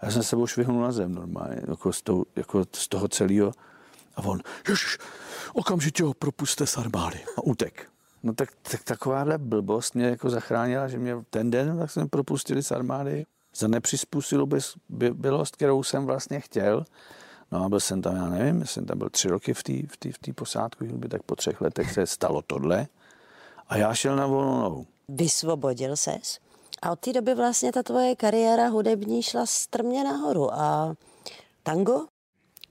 A 0.00 0.06
já 0.06 0.12
jsem 0.12 0.22
se 0.22 0.28
sebou 0.28 0.46
švihnul 0.46 0.82
na 0.82 0.92
zem 0.92 1.14
normálně, 1.14 1.60
jako 1.68 1.92
z 1.92 2.02
toho, 2.02 2.24
jako 2.36 2.64
z 2.72 2.88
toho 2.88 3.08
celého. 3.08 3.52
A 4.16 4.22
on, 4.24 4.40
ježiš, 4.68 4.98
okamžitě 5.54 6.02
ho 6.02 6.14
propuste 6.14 6.66
z 6.66 6.76
armády. 6.78 7.20
A 7.38 7.42
utek. 7.42 7.88
No 8.22 8.34
tak, 8.34 8.48
tak 8.62 8.84
takováhle 8.84 9.38
blbost 9.38 9.94
mě 9.94 10.06
jako 10.06 10.30
zachránila, 10.30 10.88
že 10.88 10.98
mě 10.98 11.16
ten 11.30 11.50
den 11.50 11.78
tak 11.78 11.90
jsme 11.90 12.06
propustili 12.06 12.62
z 12.62 12.72
armády 12.72 13.26
za 13.56 13.68
nepřizpůsobilost, 13.68 14.76
bylost, 15.12 15.56
kterou 15.56 15.82
jsem 15.82 16.06
vlastně 16.06 16.40
chtěl. 16.40 16.84
No 17.52 17.64
a 17.64 17.68
byl 17.68 17.80
jsem 17.80 18.02
tam, 18.02 18.16
já 18.16 18.28
nevím, 18.28 18.66
jsem 18.66 18.86
tam 18.86 18.98
byl 18.98 19.10
tři 19.10 19.28
roky 19.28 19.54
v 19.54 19.62
té 19.62 19.72
v 19.72 19.96
tý, 19.96 20.12
v 20.12 20.18
tý 20.18 20.32
posádku, 20.32 20.84
by 20.84 21.08
tak 21.08 21.22
po 21.22 21.36
třech 21.36 21.60
letech 21.60 21.92
se 21.92 22.06
stalo 22.06 22.42
tohle. 22.42 22.86
A 23.68 23.76
já 23.76 23.94
šel 23.94 24.16
na 24.16 24.26
volnou 24.26 24.60
nohu. 24.60 24.86
Vysvobodil 25.08 25.96
ses 25.96 26.38
a 26.82 26.90
od 26.90 27.00
té 27.00 27.12
doby 27.12 27.34
vlastně 27.34 27.72
ta 27.72 27.82
tvoje 27.82 28.16
kariéra 28.16 28.68
hudební 28.68 29.22
šla 29.22 29.46
strmě 29.46 30.04
nahoru 30.04 30.54
a 30.54 30.94
tango 31.62 32.06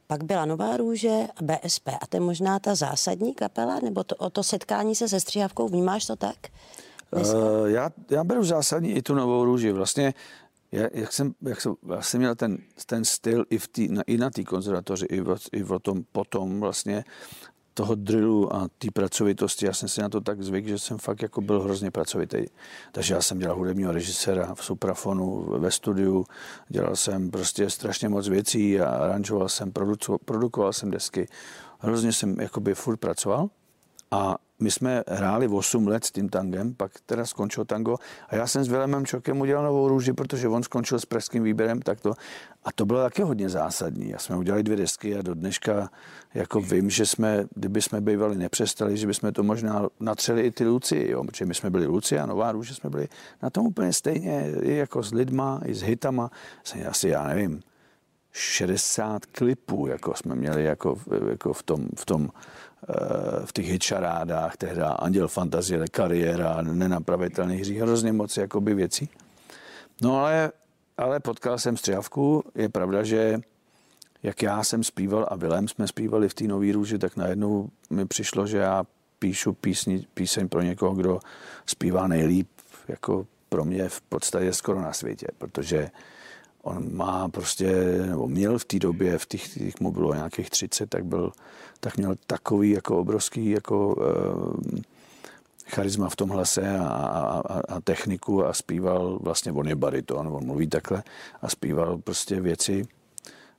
pak 0.07 0.23
byla 0.23 0.45
Nová 0.45 0.77
růže 0.77 1.27
a 1.35 1.43
BSP. 1.43 1.87
A 1.87 2.07
to 2.09 2.17
je 2.17 2.21
možná 2.21 2.59
ta 2.59 2.75
zásadní 2.75 3.33
kapela, 3.33 3.79
nebo 3.79 4.03
to, 4.03 4.15
o 4.15 4.29
to 4.29 4.43
setkání 4.43 4.95
se 4.95 5.09
se 5.09 5.19
stříhavkou, 5.19 5.67
vnímáš 5.67 6.05
to 6.05 6.15
tak? 6.15 6.35
Uh, 7.11 7.21
já, 7.65 7.89
já 8.09 8.23
beru 8.23 8.43
zásadní 8.43 8.91
i 8.91 9.01
tu 9.01 9.15
Novou 9.15 9.45
růži. 9.45 9.71
Vlastně 9.71 10.13
já, 10.71 10.87
jak 10.93 11.13
jsem, 11.13 11.33
jak 11.41 11.61
jsem, 11.61 11.75
já 11.95 12.01
jsem 12.01 12.19
měl 12.19 12.35
ten, 12.35 12.57
ten 12.85 13.05
styl 13.05 13.45
i, 13.49 13.57
v 13.57 13.67
tý, 13.67 13.87
na, 13.87 14.03
i 14.07 14.17
na 14.17 14.29
té 14.29 14.43
konzervatoři, 14.43 15.05
i, 15.05 15.21
v, 15.21 15.37
i 15.51 15.63
v 15.63 15.79
tom 15.79 16.03
potom 16.11 16.59
vlastně 16.59 17.03
toho 17.77 17.95
drillu 17.95 18.55
a 18.55 18.67
té 18.77 18.87
pracovitosti, 18.93 19.65
já 19.65 19.73
jsem 19.73 19.89
si 19.89 20.01
na 20.01 20.09
to 20.09 20.21
tak 20.21 20.43
zvyk, 20.43 20.67
že 20.67 20.79
jsem 20.79 20.97
fakt 20.97 21.21
jako 21.21 21.41
byl 21.41 21.61
hrozně 21.61 21.91
pracovitý. 21.91 22.45
Takže 22.91 23.13
já 23.13 23.21
jsem 23.21 23.39
dělal 23.39 23.57
hudebního 23.57 23.91
režiséra 23.91 24.55
v 24.55 24.63
Suprafonu, 24.63 25.45
ve 25.57 25.71
studiu, 25.71 26.25
dělal 26.69 26.95
jsem 26.95 27.31
prostě 27.31 27.69
strašně 27.69 28.09
moc 28.09 28.27
věcí 28.27 28.81
a 28.81 28.89
aranžoval 28.89 29.49
jsem, 29.49 29.71
produkoval 30.25 30.73
jsem 30.73 30.91
desky. 30.91 31.27
Hrozně 31.79 32.13
jsem 32.13 32.39
jakoby 32.39 32.75
furt 32.75 32.97
pracoval 32.97 33.49
a 34.11 34.37
my 34.59 34.71
jsme 34.71 35.03
hráli 35.07 35.47
8 35.47 35.87
let 35.87 36.05
s 36.05 36.11
tím 36.11 36.29
tangem, 36.29 36.73
pak 36.73 36.91
teda 37.05 37.25
skončil 37.25 37.65
tango 37.65 37.97
a 38.29 38.35
já 38.35 38.47
jsem 38.47 38.63
s 38.63 38.67
Vilemem 38.67 39.05
Čokem 39.05 39.41
udělal 39.41 39.65
novou 39.65 39.87
růži, 39.87 40.13
protože 40.13 40.47
on 40.47 40.63
skončil 40.63 40.99
s 40.99 41.05
pražským 41.05 41.43
výběrem 41.43 41.81
takto 41.81 42.13
a 42.63 42.71
to 42.71 42.85
bylo 42.85 43.01
taky 43.01 43.21
hodně 43.21 43.49
zásadní. 43.49 44.09
Já 44.09 44.17
jsme 44.17 44.37
udělali 44.37 44.63
dvě 44.63 44.77
desky 44.77 45.17
a 45.17 45.21
do 45.21 45.33
dneška 45.33 45.89
jako 46.33 46.61
vím, 46.61 46.89
že 46.89 47.05
jsme, 47.05 47.45
kdyby 47.55 47.81
jsme 47.81 48.01
bývali 48.01 48.37
nepřestali, 48.37 48.97
že 48.97 49.07
bychom 49.07 49.33
to 49.33 49.43
možná 49.43 49.87
natřeli 49.99 50.41
i 50.41 50.51
ty 50.51 50.65
Luci, 50.65 51.07
jo, 51.09 51.23
protože 51.23 51.45
my 51.45 51.53
jsme 51.53 51.69
byli 51.69 51.85
Luci 51.85 52.19
a 52.19 52.25
Nová 52.25 52.51
růže 52.51 52.75
jsme 52.75 52.89
byli 52.89 53.07
na 53.43 53.49
tom 53.49 53.65
úplně 53.65 53.93
stejně, 53.93 54.51
i 54.61 54.75
jako 54.75 55.03
s 55.03 55.13
lidma, 55.13 55.61
i 55.65 55.73
s 55.73 55.81
hitama, 55.81 56.31
asi 56.89 57.09
já 57.09 57.27
nevím, 57.27 57.61
60 58.31 59.25
klipů, 59.25 59.87
jako 59.87 60.13
jsme 60.15 60.35
měli 60.35 60.63
jako, 60.63 60.97
jako 61.29 61.53
v 61.53 61.63
tom, 61.63 61.87
v 61.97 62.05
tom 62.05 62.29
v 63.45 63.53
těch 63.53 63.69
hitšarádách, 63.69 64.57
tehda 64.57 64.89
Anděl 64.89 65.27
fantazie, 65.27 65.85
kariéra, 65.91 66.61
nenapravitelný 66.61 67.57
hřích, 67.57 67.81
hrozně 67.81 68.13
moc 68.13 68.37
jakoby 68.37 68.73
věcí. 68.73 69.09
No 70.01 70.19
ale, 70.19 70.51
ale 70.97 71.19
potkal 71.19 71.57
jsem 71.57 71.77
střihavku, 71.77 72.43
je 72.55 72.69
pravda, 72.69 73.03
že 73.03 73.39
jak 74.23 74.41
já 74.41 74.63
jsem 74.63 74.83
zpíval 74.83 75.27
a 75.29 75.35
Vilém 75.35 75.67
jsme 75.67 75.87
zpívali 75.87 76.29
v 76.29 76.33
té 76.33 76.43
Nový 76.43 76.71
růži, 76.71 76.97
tak 76.97 77.17
najednou 77.17 77.69
mi 77.89 78.05
přišlo, 78.05 78.47
že 78.47 78.57
já 78.57 78.83
píšu 79.19 79.53
písni, 79.53 80.07
píseň 80.13 80.49
pro 80.49 80.61
někoho, 80.61 80.95
kdo 80.95 81.19
zpívá 81.65 82.07
nejlíp, 82.07 82.49
jako 82.87 83.27
pro 83.49 83.65
mě 83.65 83.89
v 83.89 84.01
podstatě 84.01 84.53
skoro 84.53 84.81
na 84.81 84.93
světě, 84.93 85.27
protože 85.37 85.89
on 86.65 86.95
má 86.95 87.29
prostě, 87.29 87.71
nebo 88.05 88.27
měl 88.27 88.59
v 88.59 88.65
té 88.65 88.79
době, 88.79 89.17
v 89.17 89.25
těch, 89.25 89.53
těch 89.53 89.79
mu 89.79 89.91
bylo 89.91 90.13
nějakých 90.13 90.49
30, 90.49 90.89
tak 90.89 91.05
byl, 91.05 91.31
tak 91.79 91.97
měl 91.97 92.15
takový 92.27 92.69
jako 92.69 92.99
obrovský 92.99 93.49
jako 93.49 93.95
uh, 93.95 94.79
charisma 95.67 96.09
v 96.09 96.15
tom 96.15 96.29
hlase 96.29 96.77
a, 96.79 96.87
a, 96.87 97.59
a, 97.69 97.81
techniku 97.81 98.45
a 98.45 98.53
zpíval, 98.53 99.19
vlastně 99.21 99.51
on 99.51 99.67
je 99.67 99.75
bariton, 99.75 100.27
on 100.27 100.45
mluví 100.45 100.67
takhle 100.67 101.03
a 101.41 101.49
zpíval 101.49 101.97
prostě 101.97 102.41
věci 102.41 102.87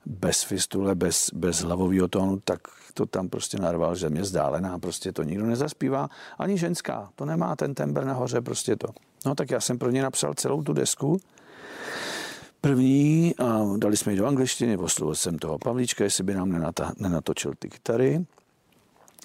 bez 0.07 0.43
fistule, 0.43 0.95
bez, 0.95 1.31
bez 1.35 1.61
hlavového 1.61 2.09
tónu, 2.09 2.41
tak 2.45 2.61
to 2.95 3.07
tam 3.07 3.29
prostě 3.29 3.59
narval, 3.59 3.95
že 3.95 4.11
mě 4.11 4.25
zdálená, 4.25 4.79
prostě 4.79 5.13
to 5.13 5.23
nikdo 5.23 5.47
nezaspívá, 5.47 6.09
ani 6.39 6.59
ženská, 6.59 7.11
to 7.15 7.25
nemá 7.25 7.57
ten 7.57 7.75
tember 7.75 8.05
nahoře, 8.05 8.41
prostě 8.41 8.77
to. 8.77 8.89
No 9.27 9.35
tak 9.35 9.51
já 9.51 9.61
jsem 9.61 9.79
pro 9.79 9.91
ně 9.91 10.03
napsal 10.03 10.35
celou 10.35 10.63
tu 10.63 10.73
desku, 10.73 11.21
první 12.67 13.35
a 13.39 13.77
dali 13.77 13.97
jsme 13.97 14.13
ji 14.13 14.19
do 14.19 14.27
angličtiny, 14.27 14.77
oslovil 14.77 15.15
jsem 15.15 15.39
toho 15.39 15.59
Pavlíčka, 15.59 16.05
jestli 16.05 16.25
by 16.25 16.35
nám 16.35 16.53
nenata, 16.53 16.93
nenatočil 16.99 17.53
ty 17.59 17.69
kytary. 17.69 18.27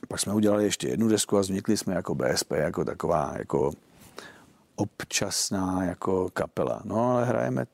Pak 0.07 0.19
jsme 0.19 0.33
udělali 0.33 0.63
ještě 0.63 0.87
jednu 0.87 1.07
desku 1.07 1.37
a 1.37 1.41
vznikli 1.41 1.77
jsme 1.77 1.93
jako 1.93 2.15
BSP, 2.15 2.51
jako 2.51 2.85
taková 2.85 3.33
jako 3.37 3.71
občasná 4.75 5.83
jako 5.83 6.29
kapela. 6.33 6.81
No 6.85 7.11
ale 7.11 7.25
hrajeme 7.25 7.65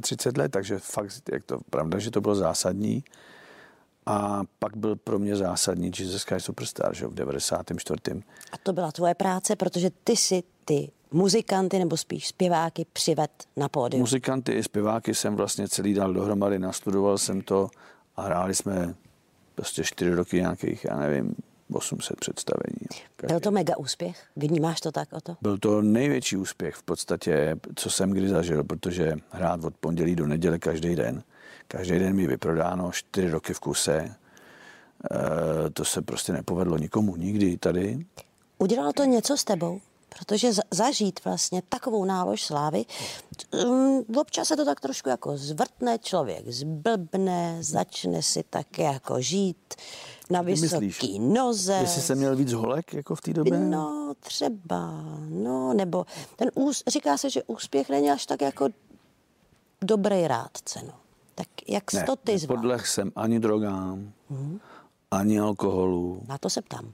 35 0.00 0.40
let, 0.40 0.52
takže 0.52 0.78
fakt, 0.78 1.28
jak 1.32 1.44
to, 1.44 1.58
pravda, 1.70 1.98
že 1.98 2.10
to 2.10 2.20
bylo 2.20 2.34
zásadní. 2.34 3.04
A 4.06 4.42
pak 4.58 4.76
byl 4.76 4.96
pro 4.96 5.18
mě 5.18 5.36
zásadní 5.36 5.90
Jesus 5.98 6.22
Christ 6.22 6.44
Superstar, 6.44 6.94
že 6.94 7.06
v 7.06 7.14
94. 7.14 8.22
A 8.52 8.58
to 8.62 8.72
byla 8.72 8.92
tvoje 8.92 9.14
práce, 9.14 9.56
protože 9.56 9.90
ty 10.04 10.16
si 10.16 10.42
ty 10.64 10.90
muzikanty 11.12 11.78
nebo 11.78 11.96
spíš 11.96 12.28
zpěváky 12.28 12.86
přived 12.92 13.30
na 13.56 13.68
pódium? 13.68 14.00
Muzikanty 14.00 14.52
i 14.52 14.62
zpěváky 14.62 15.14
jsem 15.14 15.36
vlastně 15.36 15.68
celý 15.68 15.94
dal 15.94 16.12
dohromady, 16.12 16.58
nastudoval 16.58 17.18
jsem 17.18 17.40
to 17.40 17.68
a 18.16 18.22
hráli 18.22 18.54
jsme 18.54 18.94
prostě 19.54 19.84
čtyři 19.84 20.10
roky 20.10 20.36
nějakých, 20.36 20.84
já 20.84 20.96
nevím, 20.96 21.34
800 21.72 22.20
představení. 22.20 22.86
Byl 23.26 23.40
to 23.40 23.50
mega 23.50 23.76
úspěch? 23.76 24.24
Vnímáš 24.36 24.80
to 24.80 24.92
tak 24.92 25.12
o 25.12 25.20
to? 25.20 25.36
Byl 25.42 25.58
to 25.58 25.82
největší 25.82 26.36
úspěch 26.36 26.74
v 26.74 26.82
podstatě, 26.82 27.56
co 27.76 27.90
jsem 27.90 28.10
kdy 28.10 28.28
zažil, 28.28 28.64
protože 28.64 29.14
hrát 29.30 29.64
od 29.64 29.74
pondělí 29.76 30.16
do 30.16 30.26
neděle 30.26 30.58
každý 30.58 30.96
den. 30.96 31.22
Každý 31.68 31.98
den 31.98 32.16
mi 32.16 32.26
vyprodáno 32.26 32.92
čtyři 32.92 33.30
roky 33.30 33.54
v 33.54 33.60
kuse. 33.60 33.94
E, 33.96 34.14
to 35.70 35.84
se 35.84 36.02
prostě 36.02 36.32
nepovedlo 36.32 36.78
nikomu 36.78 37.16
nikdy 37.16 37.58
tady. 37.58 38.06
Udělalo 38.58 38.92
to 38.92 39.04
něco 39.04 39.36
s 39.36 39.44
tebou? 39.44 39.80
Protože 40.18 40.50
zažít 40.70 41.24
vlastně 41.24 41.62
takovou 41.68 42.04
nálož 42.04 42.44
slávy, 42.44 42.84
um, 43.64 44.04
občas 44.16 44.48
se 44.48 44.56
to 44.56 44.64
tak 44.64 44.80
trošku 44.80 45.08
jako 45.08 45.36
zvrtne, 45.36 45.98
člověk 45.98 46.48
zblbne, 46.48 47.56
začne 47.60 48.22
si 48.22 48.44
tak 48.50 48.78
jako 48.78 49.20
žít 49.20 49.74
na 50.30 50.42
vysoký 50.42 51.18
noze. 51.18 51.74
Jestli 51.74 52.02
jsem 52.02 52.18
měl 52.18 52.36
víc 52.36 52.52
holek 52.52 52.94
jako 52.94 53.14
v 53.14 53.20
té 53.20 53.32
době? 53.32 53.58
No, 53.58 54.14
třeba, 54.20 55.04
no, 55.28 55.74
nebo 55.74 56.06
ten 56.36 56.50
ús, 56.54 56.82
říká 56.86 57.16
se, 57.16 57.30
že 57.30 57.42
úspěch 57.42 57.88
není 57.88 58.10
až 58.10 58.26
tak 58.26 58.40
jako 58.40 58.68
dobrý 59.80 60.28
rádce, 60.28 60.80
no. 60.86 60.94
Tak 61.34 61.46
jak 61.68 61.92
ne, 61.92 62.02
to 62.02 62.16
ty 62.16 62.38
zvládl? 62.38 62.60
Podleh 62.60 62.86
jsem 62.86 63.12
ani 63.16 63.40
drogám, 63.40 64.12
mm-hmm. 64.30 64.60
ani 65.10 65.40
alkoholu. 65.40 66.22
Na 66.28 66.38
to 66.38 66.50
se 66.50 66.62
ptám. 66.62 66.92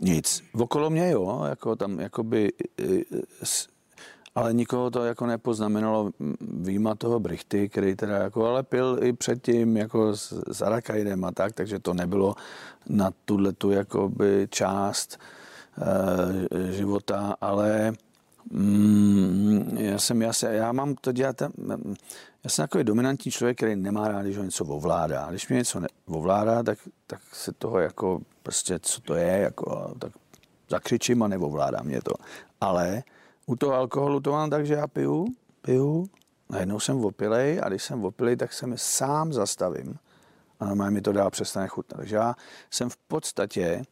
Nic. 0.00 0.42
Okolo 0.52 0.90
mě 0.90 1.10
jo, 1.10 1.44
jako 1.48 1.76
tam 1.76 2.00
jakoby, 2.00 2.52
ale 4.34 4.54
nikoho 4.54 4.90
to 4.90 5.04
jako 5.04 5.26
nepoznamenalo 5.26 6.10
výjima 6.40 6.94
toho 6.94 7.20
Brichty, 7.20 7.68
který 7.68 7.96
teda 7.96 8.16
jako, 8.16 8.46
ale 8.46 8.62
pil 8.62 8.98
i 9.02 9.12
předtím 9.12 9.76
jako 9.76 10.16
s, 10.16 10.42
s 10.52 10.62
Arakajdem 10.62 11.24
a 11.24 11.32
tak, 11.32 11.52
takže 11.52 11.78
to 11.78 11.94
nebylo 11.94 12.34
na 12.88 13.10
tuhle 13.24 13.52
tu 13.52 13.70
jakoby 13.70 14.48
část 14.50 15.18
e, 16.58 16.72
života, 16.72 17.36
ale 17.40 17.92
Mm, 18.50 19.76
já 19.80 19.98
jsem, 19.98 20.22
já, 20.22 20.32
se, 20.32 20.54
já 20.54 20.72
mám 20.72 20.94
to 20.94 21.12
dělat, 21.12 21.42
já 22.46 22.50
jsem 22.50 22.62
takový 22.62 22.84
dominantní 22.84 23.30
člověk, 23.30 23.56
který 23.56 23.76
nemá 23.76 24.08
rád, 24.08 24.22
když 24.22 24.36
ho 24.36 24.44
něco 24.44 24.64
ovládá. 24.64 25.26
Když 25.30 25.48
mě 25.48 25.56
něco 25.58 25.80
ne, 25.80 25.88
ovládá, 26.06 26.62
tak, 26.62 26.78
tak 27.06 27.20
se 27.32 27.52
toho 27.52 27.78
jako 27.78 28.20
prostě, 28.42 28.78
co 28.78 29.00
to 29.00 29.14
je, 29.14 29.38
jako, 29.38 29.94
tak 29.98 30.12
zakřičím 30.70 31.22
a 31.22 31.28
neovládá 31.28 31.82
mě 31.82 32.02
to. 32.02 32.12
Ale 32.60 33.02
u 33.46 33.56
toho 33.56 33.72
alkoholu 33.74 34.20
to 34.20 34.32
mám 34.32 34.50
tak, 34.50 34.66
že 34.66 34.74
já 34.74 34.86
piju, 34.86 35.26
piju, 35.60 36.06
najednou 36.50 36.80
jsem 36.80 37.04
opilej 37.04 37.60
a 37.62 37.68
když 37.68 37.82
jsem 37.82 38.04
opilej, 38.04 38.36
tak 38.36 38.52
se 38.52 38.66
mi 38.66 38.78
sám 38.78 39.32
zastavím 39.32 39.98
a 40.60 40.64
normálně 40.64 40.94
mi 40.94 41.02
to 41.02 41.12
dá 41.12 41.30
přestane 41.30 41.68
chutnat. 41.68 41.98
Takže 41.98 42.16
já 42.16 42.34
jsem 42.70 42.90
v 42.90 42.96
podstatě 42.96 43.82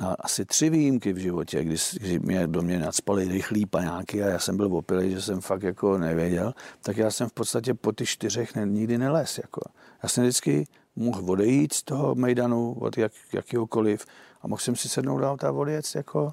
na 0.00 0.16
asi 0.20 0.44
tři 0.44 0.70
výjimky 0.70 1.12
v 1.12 1.16
životě, 1.16 1.64
kdy, 1.64 1.76
kdy 2.00 2.18
mě, 2.18 2.46
do 2.46 2.62
mě 2.62 2.78
nadspali 2.78 3.28
rychlý 3.28 3.66
paňáky 3.66 4.22
a 4.22 4.26
já 4.28 4.38
jsem 4.38 4.56
byl 4.56 4.76
opilý, 4.76 5.10
že 5.10 5.22
jsem 5.22 5.40
fakt 5.40 5.62
jako 5.62 5.98
nevěděl, 5.98 6.54
tak 6.82 6.96
já 6.96 7.10
jsem 7.10 7.28
v 7.28 7.32
podstatě 7.32 7.74
po 7.74 7.92
ty 7.92 8.06
čtyřech 8.06 8.54
ne, 8.54 8.66
nikdy 8.66 8.98
neles. 8.98 9.38
Jako. 9.38 9.60
Já 10.02 10.08
jsem 10.08 10.24
vždycky 10.24 10.66
mohl 10.96 11.30
odejít 11.30 11.72
z 11.72 11.82
toho 11.82 12.14
Mejdanu 12.14 12.72
od 12.72 12.98
jak, 12.98 13.12
jakýhokoliv 13.32 14.06
a 14.42 14.48
mohl 14.48 14.60
jsem 14.60 14.76
si 14.76 14.88
sednout 14.88 15.18
do 15.18 15.30
auta 15.30 15.50
a 15.50 15.70
jako, 15.94 16.32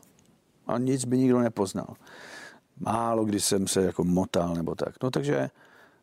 a 0.68 0.78
nic 0.78 1.06
by 1.06 1.18
nikdo 1.18 1.40
nepoznal. 1.40 1.96
Málo 2.80 3.26
kdy 3.26 3.40
jsem 3.40 3.68
se 3.68 3.82
jako 3.82 4.04
motal 4.04 4.54
nebo 4.54 4.76
tak. 4.76 4.96
No 5.04 5.12
takže, 5.12 5.50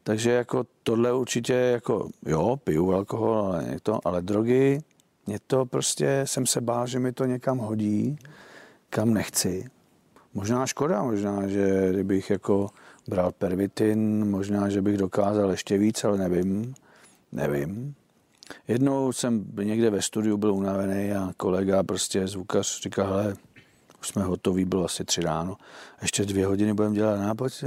takže 0.02 0.30
jako 0.30 0.64
tohle 0.83 1.12
určitě 1.12 1.52
jako, 1.52 2.09
jo, 2.26 2.56
piju 2.64 2.92
alkohol, 2.92 3.38
ale, 3.38 3.76
to, 3.83 4.00
ale 4.04 4.23
drogy, 4.23 4.80
mě 5.26 5.38
to 5.47 5.66
prostě, 5.66 6.23
jsem 6.25 6.47
se 6.47 6.61
bál, 6.61 6.87
že 6.87 6.99
mi 6.99 7.12
to 7.12 7.25
někam 7.25 7.59
hodí, 7.59 8.19
kam 8.90 9.14
nechci. 9.14 9.64
Možná 10.35 10.66
škoda, 10.66 11.02
možná, 11.02 11.49
že 11.49 11.88
kdybych 11.90 12.31
jako 12.31 12.71
bral 13.09 13.33
pervitin, 13.33 14.31
možná, 14.31 14.69
že 14.69 14.83
bych 14.83 14.97
dokázal 14.97 15.50
ještě 15.50 15.78
víc, 15.78 16.04
ale 16.04 16.19
nevím. 16.19 16.75
Nevím. 17.33 17.95
Jednou 18.69 19.12
jsem 19.12 19.45
někde 19.62 19.90
ve 19.90 20.02
studiu 20.02 20.37
byl 20.37 20.54
unavený 20.54 21.12
a 21.12 21.33
kolega, 21.37 21.83
prostě 21.83 22.28
zvukař, 22.28 22.83
říkal, 22.83 23.07
hele, 23.07 23.35
už 24.00 24.09
jsme 24.09 24.23
hotoví, 24.23 24.64
bylo 24.64 24.85
asi 24.85 25.04
tři 25.04 25.21
ráno, 25.21 25.57
ještě 26.02 26.25
dvě 26.25 26.47
hodiny 26.47 26.75
budeme 26.75 26.95
dělat 26.95 27.21
nápočty. 27.21 27.66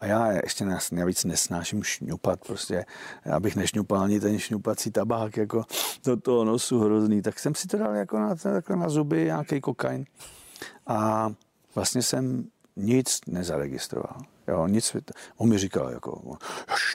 A 0.00 0.06
já 0.06 0.32
ještě 0.32 0.64
navíc 0.92 1.24
nesnáším 1.24 1.82
šňupat, 1.82 2.40
prostě, 2.46 2.84
já 3.24 3.40
bych 3.40 3.56
nešňupal 3.56 4.00
ani 4.00 4.20
ten 4.20 4.38
šňupací 4.38 4.90
tabák, 4.90 5.36
jako 5.36 5.64
do 6.04 6.16
toho 6.16 6.44
nosu 6.44 6.80
hrozný, 6.80 7.22
tak 7.22 7.38
jsem 7.38 7.54
si 7.54 7.68
to 7.68 7.78
dal 7.78 7.94
jako 7.94 8.18
na, 8.18 8.34
jako 8.54 8.76
na 8.76 8.88
zuby, 8.88 9.24
nějaký 9.24 9.60
kokain. 9.60 10.04
A 10.86 11.30
vlastně 11.74 12.02
jsem 12.02 12.48
nic 12.76 13.20
nezaregistroval. 13.26 14.16
Jo, 14.48 14.66
nic, 14.66 14.96
on 15.36 15.48
mi 15.48 15.58
říkal, 15.58 15.90
jako, 15.90 16.36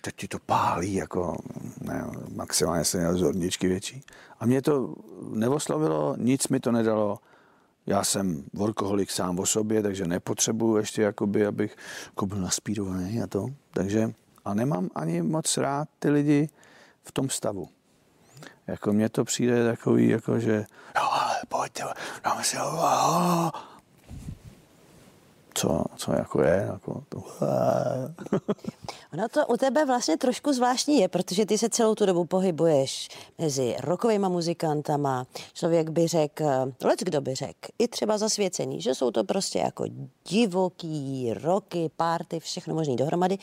teď 0.01 0.15
ti 0.15 0.27
to 0.27 0.37
pálí, 0.45 0.93
jako, 0.93 1.37
ne, 1.81 2.05
maximálně 2.35 2.85
se 2.85 2.97
měl 2.97 3.17
zorničky 3.17 3.67
větší. 3.67 4.03
A 4.39 4.45
mě 4.45 4.61
to 4.61 4.95
nevoslovilo, 5.33 6.15
nic 6.17 6.47
mi 6.47 6.59
to 6.59 6.71
nedalo, 6.71 7.19
já 7.85 8.03
jsem 8.03 8.43
workoholik 8.53 9.11
sám 9.11 9.39
o 9.39 9.45
sobě, 9.45 9.83
takže 9.83 10.05
nepotřebuju 10.05 10.77
ještě, 10.77 11.01
jakoby, 11.01 11.45
abych 11.45 11.75
jako 12.05 12.25
byl 12.25 12.37
naspírovaný 12.37 13.21
a 13.21 13.27
to. 13.27 13.47
Takže 13.73 14.13
a 14.45 14.53
nemám 14.53 14.89
ani 14.95 15.21
moc 15.21 15.57
rád 15.57 15.87
ty 15.99 16.09
lidi 16.09 16.49
v 17.03 17.11
tom 17.11 17.29
stavu. 17.29 17.69
Jako 18.67 18.93
mně 18.93 19.09
to 19.09 19.23
přijde 19.23 19.65
takový, 19.65 20.09
jako 20.09 20.39
že 20.39 20.65
jo, 20.95 21.09
ale 21.11 21.35
pojďte, 21.49 21.83
dáme 22.23 22.43
si 22.43 22.57
ho, 22.57 23.51
co, 25.61 25.83
co 25.95 26.11
jako 26.11 26.41
je. 26.41 26.67
Jako 26.71 27.03
to. 27.09 27.23
Ono 29.13 29.29
to 29.29 29.47
u 29.47 29.57
tebe 29.57 29.85
vlastně 29.85 30.17
trošku 30.17 30.53
zvláštní 30.53 30.99
je, 30.99 31.07
protože 31.07 31.45
ty 31.45 31.57
se 31.57 31.69
celou 31.69 31.95
tu 31.95 32.05
dobu 32.05 32.25
pohybuješ 32.25 33.09
mezi 33.37 33.75
rokovými 33.79 34.29
muzikantama. 34.29 35.27
Člověk 35.53 35.89
by 35.89 36.07
řekl, 36.07 36.45
lec 36.83 36.99
kdo 36.99 37.21
by 37.21 37.35
řekl, 37.35 37.69
i 37.79 37.87
třeba 37.87 38.17
zasvěcený, 38.17 38.81
že 38.81 38.95
jsou 38.95 39.11
to 39.11 39.23
prostě 39.23 39.59
jako 39.59 39.85
divoký 40.29 41.33
roky, 41.33 41.91
párty, 41.97 42.39
všechno 42.39 42.75
možný 42.75 42.95
dohromady. 42.95 43.37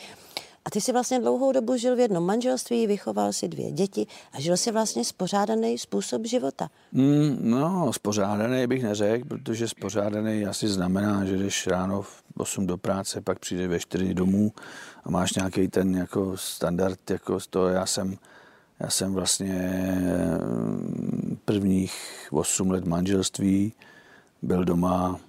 A 0.65 0.69
ty 0.69 0.81
jsi 0.81 0.93
vlastně 0.93 1.19
dlouhou 1.19 1.51
dobu 1.51 1.77
žil 1.77 1.95
v 1.95 1.99
jednom 1.99 2.25
manželství, 2.25 2.87
vychoval 2.87 3.33
si 3.33 3.47
dvě 3.47 3.71
děti 3.71 4.07
a 4.33 4.41
žil 4.41 4.57
si 4.57 4.71
vlastně 4.71 5.05
spořádaný 5.05 5.77
způsob 5.77 6.25
života. 6.25 6.69
Mm, 6.91 7.37
no, 7.41 7.93
spořádaný 7.93 8.67
bych 8.67 8.83
neřekl, 8.83 9.27
protože 9.27 9.67
spořádaný 9.67 10.45
asi 10.45 10.67
znamená, 10.67 11.25
že 11.25 11.37
jdeš 11.37 11.67
ráno 11.67 12.01
v 12.01 12.23
8 12.37 12.67
do 12.67 12.77
práce, 12.77 13.21
pak 13.21 13.39
přijde 13.39 13.67
ve 13.67 13.79
4 13.79 14.13
domů 14.13 14.51
a 15.03 15.11
máš 15.11 15.33
nějaký 15.33 15.67
ten 15.67 15.95
jako 15.95 16.37
standard, 16.37 17.11
jako 17.11 17.37
to 17.49 17.67
já 17.67 17.85
jsem, 17.85 18.17
já 18.79 18.89
jsem 18.89 19.13
vlastně 19.13 19.71
mm, 20.43 21.37
prvních 21.45 22.27
8 22.31 22.71
let 22.71 22.85
manželství 22.85 23.73
byl 24.41 24.65
doma 24.65 25.19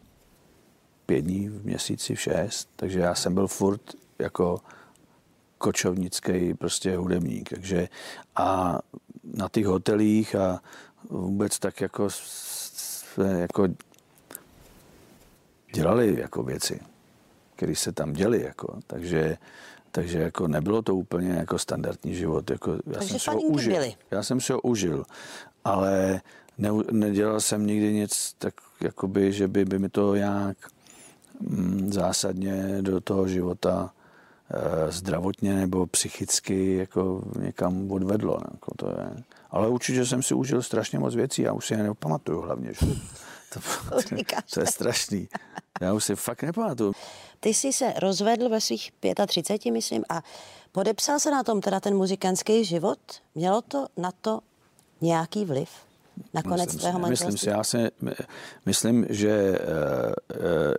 pět 1.06 1.20
dní 1.20 1.48
v 1.48 1.64
měsíci, 1.64 2.14
v 2.14 2.20
šest, 2.20 2.68
takže 2.76 3.00
já 3.00 3.14
jsem 3.14 3.34
byl 3.34 3.46
furt 3.46 3.80
jako 4.18 4.60
kočovnický 5.60 6.54
prostě 6.54 6.96
hudebník. 6.96 7.48
Takže 7.48 7.88
a 8.36 8.78
na 9.24 9.48
těch 9.48 9.66
hotelích 9.66 10.34
a 10.34 10.60
vůbec 11.10 11.58
tak 11.58 11.80
jako, 11.80 12.08
jako 13.38 13.68
dělali 15.74 16.20
jako 16.20 16.42
věci, 16.42 16.80
které 17.56 17.76
se 17.76 17.92
tam 17.92 18.12
děli. 18.12 18.42
Jako. 18.42 18.78
Takže, 18.86 19.36
takže 19.90 20.18
jako 20.18 20.48
nebylo 20.48 20.82
to 20.82 20.96
úplně 20.96 21.30
jako 21.30 21.58
standardní 21.58 22.14
život. 22.14 22.50
Jako, 22.50 22.72
já 22.72 22.98
takže 22.98 23.08
jsem 23.08 23.18
si 23.18 23.30
ho 23.30 23.40
užil. 23.40 23.72
Byli. 23.72 23.94
Já 24.10 24.22
jsem 24.22 24.40
si 24.40 24.52
ho 24.52 24.60
užil, 24.60 25.04
ale 25.64 26.20
ne, 26.58 26.70
nedělal 26.90 27.40
jsem 27.40 27.66
nikdy 27.66 27.92
nic 27.92 28.34
tak, 28.38 28.54
jakoby, 28.80 29.32
že 29.32 29.48
by, 29.48 29.64
by 29.64 29.78
mi 29.78 29.88
to 29.88 30.14
nějak 30.14 30.56
mm, 31.40 31.92
zásadně 31.92 32.78
do 32.80 33.00
toho 33.00 33.28
života 33.28 33.92
zdravotně 34.88 35.54
nebo 35.54 35.86
psychicky 35.86 36.76
jako 36.76 37.22
někam 37.38 37.92
odvedlo. 37.92 38.38
Jako 38.52 38.74
to 38.76 38.88
je. 38.88 39.22
Ale 39.50 39.68
určitě 39.68 40.06
jsem 40.06 40.22
si 40.22 40.34
užil 40.34 40.62
strašně 40.62 40.98
moc 40.98 41.14
věcí, 41.14 41.42
já 41.42 41.52
už 41.52 41.66
si 41.66 41.74
je 41.74 41.82
nepamatuju 41.82 42.40
hlavně. 42.40 42.72
Že? 42.72 42.86
To, 43.54 43.60
to, 43.90 44.16
to 44.54 44.60
je 44.60 44.66
strašný. 44.66 45.28
Já 45.80 45.92
už 45.92 46.04
si 46.04 46.16
fakt 46.16 46.42
nepamatuju. 46.42 46.92
Ty 47.40 47.48
jsi 47.48 47.72
se 47.72 47.92
rozvedl 47.96 48.48
ve 48.48 48.60
svých 48.60 48.92
35, 49.26 49.72
myslím, 49.72 50.04
a 50.08 50.22
podepsal 50.72 51.20
se 51.20 51.30
na 51.30 51.42
tom 51.42 51.60
teda 51.60 51.80
ten 51.80 51.96
muzikantský 51.96 52.64
život? 52.64 52.98
Mělo 53.34 53.62
to 53.62 53.86
na 53.96 54.12
to 54.20 54.40
nějaký 55.00 55.44
vliv? 55.44 55.68
Nakonec 56.34 56.66
myslím 56.66 56.80
tvého 56.80 56.98
manželství? 56.98 57.32
Myslím 57.32 57.38
si, 57.38 57.48
já 57.48 57.64
si 57.64 57.90
myslím, 58.66 59.06
že 59.08 59.50
uh, 59.50 59.56
uh, 59.56 60.74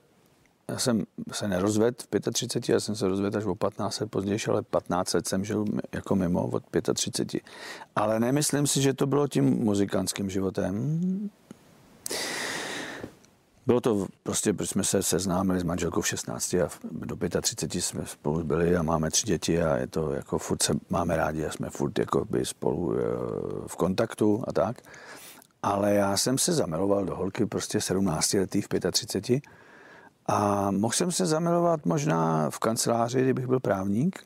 já 0.71 0.79
jsem 0.79 1.03
se 1.31 1.47
nerozvedl 1.47 1.97
v 2.13 2.31
35, 2.31 2.73
já 2.73 2.79
jsem 2.79 2.95
se 2.95 3.07
rozvedl 3.07 3.37
až 3.37 3.45
o 3.45 3.55
15 3.55 3.99
let 3.99 4.11
později, 4.11 4.39
ale 4.49 4.61
15 4.61 5.13
let 5.13 5.27
jsem 5.27 5.45
žil 5.45 5.65
jako 5.91 6.15
mimo 6.15 6.47
od 6.47 6.63
35. 6.93 7.43
Ale 7.95 8.19
nemyslím 8.19 8.67
si, 8.67 8.81
že 8.81 8.93
to 8.93 9.07
bylo 9.07 9.27
tím 9.27 9.45
muzikantským 9.45 10.29
životem. 10.29 10.99
Bylo 13.67 13.81
to 13.81 14.07
prostě, 14.23 14.53
protože 14.53 14.67
jsme 14.67 14.83
se 14.83 15.03
seznámili 15.03 15.59
s 15.59 15.63
manželkou 15.63 16.01
v 16.01 16.07
16 16.07 16.53
a 16.53 16.69
do 16.91 17.17
35 17.41 17.81
jsme 17.81 18.05
spolu 18.05 18.43
byli 18.43 18.75
a 18.75 18.83
máme 18.83 19.11
tři 19.11 19.27
děti 19.27 19.61
a 19.61 19.77
je 19.77 19.87
to 19.87 20.11
jako 20.11 20.37
furt 20.37 20.63
se 20.63 20.73
máme 20.89 21.17
rádi 21.17 21.45
a 21.45 21.51
jsme 21.51 21.69
furt 21.69 21.99
jako 21.99 22.25
by 22.25 22.45
spolu 22.45 22.95
eh, 22.95 23.01
v 23.67 23.75
kontaktu 23.75 24.43
a 24.47 24.53
tak. 24.53 24.81
Ale 25.63 25.93
já 25.93 26.17
jsem 26.17 26.37
se 26.37 26.53
zamiloval 26.53 27.05
do 27.05 27.15
holky 27.15 27.45
prostě 27.45 27.81
17 27.81 28.33
letý 28.33 28.61
v 28.61 28.67
35 28.91 29.41
a 30.27 30.71
mohl 30.71 30.93
jsem 30.93 31.11
se 31.11 31.25
zamilovat 31.25 31.85
možná 31.85 32.49
v 32.49 32.59
kanceláři, 32.59 33.21
kdybych 33.21 33.47
byl 33.47 33.59
právník, 33.59 34.23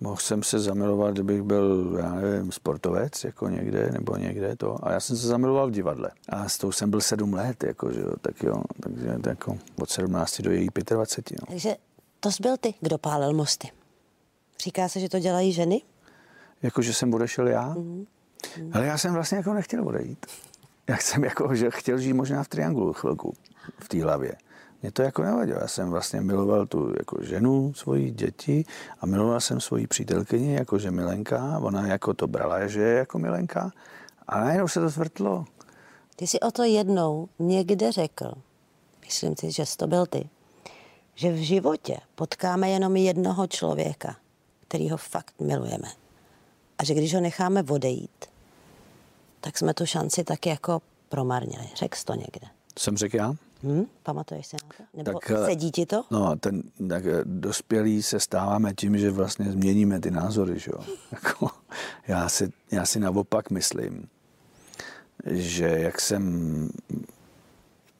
Mohl 0.00 0.16
jsem 0.16 0.42
se 0.42 0.58
zamilovat, 0.58 1.14
kdybych 1.14 1.42
byl, 1.42 1.96
já 1.98 2.14
nevím, 2.14 2.52
sportovec, 2.52 3.24
jako 3.24 3.48
někde, 3.48 3.90
nebo 3.92 4.16
někde 4.16 4.56
to. 4.56 4.76
A 4.82 4.92
já 4.92 5.00
jsem 5.00 5.16
se 5.16 5.26
zamiloval 5.26 5.68
v 5.68 5.70
divadle. 5.70 6.10
A 6.28 6.48
s 6.48 6.58
tou 6.58 6.72
jsem 6.72 6.90
byl 6.90 7.00
sedm 7.00 7.34
let, 7.34 7.64
jako, 7.64 7.92
že 7.92 8.00
jo, 8.00 8.12
tak 8.20 8.42
jo, 8.42 8.62
takže 8.80 9.18
jako 9.26 9.58
od 9.80 9.90
17 9.90 10.40
do 10.40 10.50
její 10.50 10.68
25. 10.90 11.40
No. 11.40 11.46
Takže 11.46 11.76
to 12.20 12.28
byl 12.42 12.56
ty, 12.56 12.74
kdo 12.80 12.98
pálil 12.98 13.32
mosty. 13.32 13.68
Říká 14.62 14.88
se, 14.88 15.00
že 15.00 15.08
to 15.08 15.18
dělají 15.18 15.52
ženy? 15.52 15.82
Jako, 16.62 16.82
že 16.82 16.94
jsem 16.94 17.14
odešel 17.14 17.48
já? 17.48 17.74
Mm-hmm. 17.74 18.06
Ale 18.72 18.86
já 18.86 18.98
jsem 18.98 19.14
vlastně 19.14 19.36
jako 19.36 19.54
nechtěl 19.54 19.88
odejít. 19.88 20.26
Já 20.88 20.96
jsem 20.96 21.24
jako, 21.24 21.54
že 21.54 21.70
chtěl 21.70 21.98
žít 21.98 22.12
možná 22.12 22.42
v 22.42 22.48
triangulu 22.48 22.92
chvilku 22.92 23.34
v 23.78 23.88
té 23.88 24.02
hlavě 24.02 24.36
mě 24.86 24.92
to 24.92 25.02
jako 25.02 25.22
nevadilo. 25.22 25.60
Já 25.60 25.68
jsem 25.68 25.90
vlastně 25.90 26.20
miloval 26.20 26.66
tu 26.66 26.94
jako 26.98 27.18
ženu, 27.22 27.74
svoji 27.74 28.10
děti 28.10 28.64
a 29.00 29.06
miloval 29.06 29.40
jsem 29.40 29.60
svoji 29.60 29.86
přítelkyni 29.86 30.54
jako 30.54 30.78
že 30.78 30.90
milenka. 30.90 31.58
Ona 31.58 31.86
jako 31.86 32.14
to 32.14 32.26
brala, 32.26 32.66
že 32.66 32.80
je 32.80 32.98
jako 32.98 33.18
milenka. 33.18 33.72
A 34.28 34.40
najednou 34.40 34.68
se 34.68 34.80
to 34.80 34.88
zvrtlo. 34.88 35.44
Ty 36.16 36.26
jsi 36.26 36.40
o 36.40 36.50
to 36.50 36.62
jednou 36.62 37.28
někde 37.38 37.92
řekl, 37.92 38.32
myslím 39.04 39.36
si, 39.36 39.52
že 39.52 39.66
jsi 39.66 39.76
to 39.76 39.86
byl 39.86 40.06
ty, 40.06 40.28
že 41.14 41.32
v 41.32 41.36
životě 41.36 41.96
potkáme 42.14 42.70
jenom 42.70 42.96
jednoho 42.96 43.46
člověka, 43.46 44.16
který 44.68 44.90
ho 44.90 44.96
fakt 44.96 45.34
milujeme. 45.40 45.88
A 46.78 46.84
že 46.84 46.94
když 46.94 47.14
ho 47.14 47.20
necháme 47.20 47.62
odejít, 47.62 48.26
tak 49.40 49.58
jsme 49.58 49.74
tu 49.74 49.86
šanci 49.86 50.24
tak 50.24 50.46
jako 50.46 50.82
promarnili. 51.08 51.68
Řekl 51.74 51.96
jsi 51.96 52.04
to 52.04 52.14
někde. 52.14 52.46
Jsem 52.78 52.96
řekl 52.96 53.16
já? 53.16 53.34
Hmm, 53.66 53.86
pamatuješ 54.02 54.46
se 54.46 54.56
na 54.62 54.68
to? 54.76 54.84
Nebo 54.96 55.18
tak, 55.20 55.30
eh, 55.30 55.46
sedí 55.46 55.70
ti 55.70 55.86
to? 55.86 56.04
No, 56.10 56.36
ten, 56.36 56.62
tak 56.88 57.06
eh, 57.06 57.20
dospělí 57.24 58.02
se 58.02 58.20
stáváme 58.20 58.74
tím, 58.74 58.98
že 58.98 59.10
vlastně 59.10 59.52
změníme 59.52 60.00
ty 60.00 60.10
názory, 60.10 60.58
že 60.58 60.70
jo. 60.74 60.80
Jako, 61.12 61.50
já, 62.08 62.28
si, 62.28 62.52
já 62.70 62.86
si 62.86 63.00
naopak 63.00 63.50
myslím, 63.50 64.08
že 65.26 65.66
jak 65.66 66.00
jsem 66.00 66.22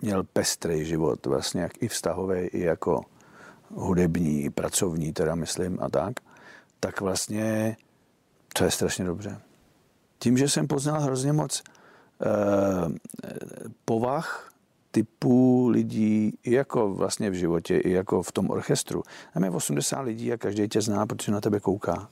měl 0.02 0.24
pestrý 0.24 0.85
život, 0.85 1.26
vlastně 1.26 1.61
jak 1.61 1.83
i 1.83 1.88
vztahový, 1.88 2.38
i 2.38 2.61
jako 2.61 3.05
hudební, 3.74 4.44
i 4.44 4.50
pracovní, 4.50 5.12
teda 5.12 5.35
myslím 5.35 5.79
a 5.83 5.88
tak, 5.88 6.12
tak 6.81 7.00
vlastně 7.00 7.76
to 8.59 8.64
je 8.64 8.70
strašně 8.70 9.05
dobře. 9.05 9.40
Tím, 10.18 10.38
že 10.38 10.48
jsem 10.48 10.66
poznal 10.66 11.00
hrozně 11.00 11.33
moc 11.33 11.62
eh, 11.62 13.24
povah 13.85 14.52
typů 14.97 15.69
lidí, 15.69 16.39
i 16.43 16.53
jako 16.53 16.95
vlastně 16.95 17.31
v 17.31 17.35
životě, 17.35 17.77
i 17.77 17.91
jako 17.91 18.23
v 18.23 18.33
tom 18.33 18.51
orchestru. 18.51 19.03
Tam 19.35 19.45
je 19.45 19.51
80 19.51 20.01
lidí 20.01 20.33
a 20.33 20.37
každý 20.37 20.69
tě 20.69 20.81
zná, 20.81 21.07
protože 21.07 21.33
na 21.33 21.41
tebe 21.41 21.61
kouká. 21.61 22.09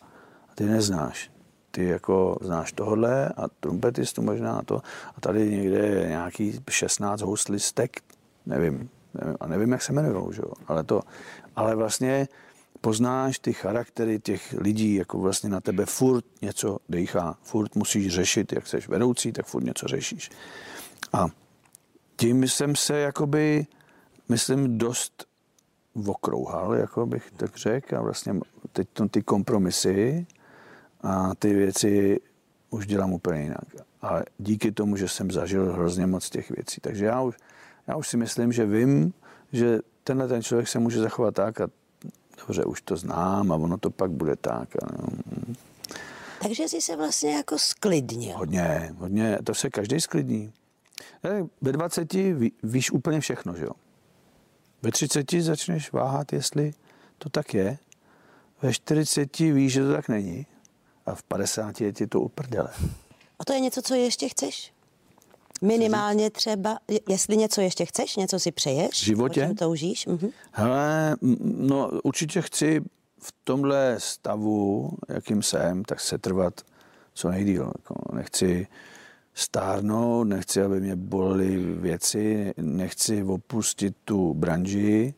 A 0.48 0.54
ty 0.54 0.64
neznáš. 0.64 1.30
Ty 1.70 1.84
jako 1.84 2.36
znáš 2.40 2.72
tohle 2.72 3.28
a 3.28 3.48
trumpetistu 3.48 4.22
možná 4.22 4.62
to. 4.62 4.82
A 5.16 5.20
tady 5.20 5.50
někde 5.50 5.78
je 5.78 6.08
nějaký 6.08 6.60
16 6.70 7.20
houslistek, 7.20 8.00
nevím, 8.46 8.90
nevím, 9.14 9.36
a 9.40 9.46
nevím, 9.46 9.72
jak 9.72 9.82
se 9.82 9.92
jmenují, 9.92 10.34
že? 10.34 10.42
Ale, 10.66 10.84
to, 10.84 11.02
ale 11.56 11.76
vlastně 11.76 12.28
poznáš 12.80 13.38
ty 13.38 13.52
charaktery 13.52 14.20
těch 14.20 14.54
lidí, 14.58 14.94
jako 14.94 15.18
vlastně 15.18 15.50
na 15.50 15.60
tebe 15.60 15.86
furt 15.86 16.24
něco 16.42 16.78
dejchá, 16.88 17.36
furt 17.42 17.76
musíš 17.76 18.14
řešit, 18.14 18.52
jak 18.52 18.66
jsi 18.66 18.78
vedoucí, 18.88 19.32
tak 19.32 19.46
furt 19.46 19.64
něco 19.64 19.86
řešíš. 19.88 20.30
A 21.12 21.26
tím 22.16 22.48
jsem 22.48 22.76
se 22.76 22.98
jakoby, 22.98 23.66
myslím, 24.28 24.78
dost 24.78 25.26
okrouhal, 26.06 26.74
jako 26.74 27.06
bych 27.06 27.30
tak 27.36 27.56
řekl. 27.56 27.96
A 27.96 28.02
vlastně 28.02 28.40
teď 28.72 28.88
to, 28.92 29.08
ty 29.08 29.22
kompromisy 29.22 30.26
a 31.02 31.34
ty 31.34 31.54
věci 31.54 32.20
už 32.70 32.86
dělám 32.86 33.12
úplně 33.12 33.42
jinak. 33.42 33.64
A 34.02 34.20
díky 34.38 34.72
tomu, 34.72 34.96
že 34.96 35.08
jsem 35.08 35.30
zažil 35.30 35.72
hrozně 35.72 36.06
moc 36.06 36.30
těch 36.30 36.50
věcí. 36.50 36.80
Takže 36.80 37.04
já 37.04 37.22
už, 37.22 37.36
já 37.86 37.96
už 37.96 38.08
si 38.08 38.16
myslím, 38.16 38.52
že 38.52 38.66
vím, 38.66 39.12
že 39.52 39.78
tenhle 40.04 40.28
ten 40.28 40.42
člověk 40.42 40.68
se 40.68 40.78
může 40.78 41.00
zachovat 41.00 41.34
tak 41.34 41.60
a 41.60 41.68
dobře, 42.38 42.64
už 42.64 42.82
to 42.82 42.96
znám 42.96 43.52
a 43.52 43.54
ono 43.54 43.78
to 43.78 43.90
pak 43.90 44.10
bude 44.10 44.36
tak. 44.36 44.68
A, 44.82 44.86
no. 44.98 45.08
Takže 46.42 46.68
jsi 46.68 46.80
se 46.80 46.96
vlastně 46.96 47.34
jako 47.34 47.58
sklidnil. 47.58 48.36
Hodně, 48.36 48.94
hodně, 48.98 49.38
to 49.44 49.54
se 49.54 49.70
každý 49.70 50.00
sklidní. 50.00 50.52
Ve 51.60 51.72
20 51.72 52.12
ví, 52.12 52.52
víš 52.62 52.90
úplně 52.90 53.20
všechno, 53.20 53.54
že 53.56 53.64
jo? 53.64 53.72
Ve 54.82 54.90
30 54.90 55.30
začneš 55.30 55.92
váhat, 55.92 56.32
jestli 56.32 56.74
to 57.18 57.28
tak 57.28 57.54
je. 57.54 57.78
Ve 58.62 58.72
40 58.72 59.38
víš, 59.38 59.72
že 59.72 59.84
to 59.84 59.92
tak 59.92 60.08
není. 60.08 60.46
A 61.06 61.14
v 61.14 61.22
50 61.22 61.80
je 61.80 61.92
ti 61.92 62.06
to 62.06 62.20
uprdele. 62.20 62.70
A 63.38 63.44
to 63.44 63.52
je 63.52 63.60
něco, 63.60 63.82
co 63.82 63.94
ještě 63.94 64.28
chceš? 64.28 64.72
Minimálně 65.62 66.30
třeba, 66.30 66.78
jestli 67.08 67.36
něco 67.36 67.60
ještě 67.60 67.86
chceš, 67.86 68.16
něco 68.16 68.38
si 68.38 68.52
přeješ? 68.52 68.90
V 68.90 69.04
životě? 69.04 69.48
to 69.48 69.54
toužíš? 69.54 70.06
Mhm. 70.06 70.30
Hele, 70.52 71.16
no 71.42 71.90
určitě 72.04 72.42
chci 72.42 72.80
v 73.18 73.34
tomhle 73.44 73.96
stavu, 73.98 74.90
jakým 75.08 75.42
jsem, 75.42 75.84
tak 75.84 76.00
se 76.00 76.18
trvat 76.18 76.60
co 77.14 77.28
nejdíl. 77.28 77.72
Jako 77.78 77.94
nechci 78.12 78.66
stárnout, 79.34 80.28
nechci, 80.28 80.62
aby 80.62 80.80
mě 80.80 80.96
bolely 80.96 81.56
věci, 81.56 82.54
nechci 82.56 83.22
opustit 83.22 83.96
tu 84.04 84.34
branži, 84.34 85.14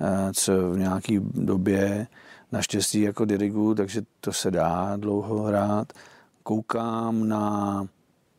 eh, 0.00 0.32
co 0.32 0.70
v 0.70 0.78
nějaké 0.78 1.20
době 1.20 2.06
naštěstí 2.52 3.00
jako 3.00 3.24
dirigu, 3.24 3.74
takže 3.74 4.02
to 4.20 4.32
se 4.32 4.50
dá 4.50 4.96
dlouho 4.96 5.42
hrát. 5.42 5.92
Koukám 6.42 7.28
na, 7.28 7.86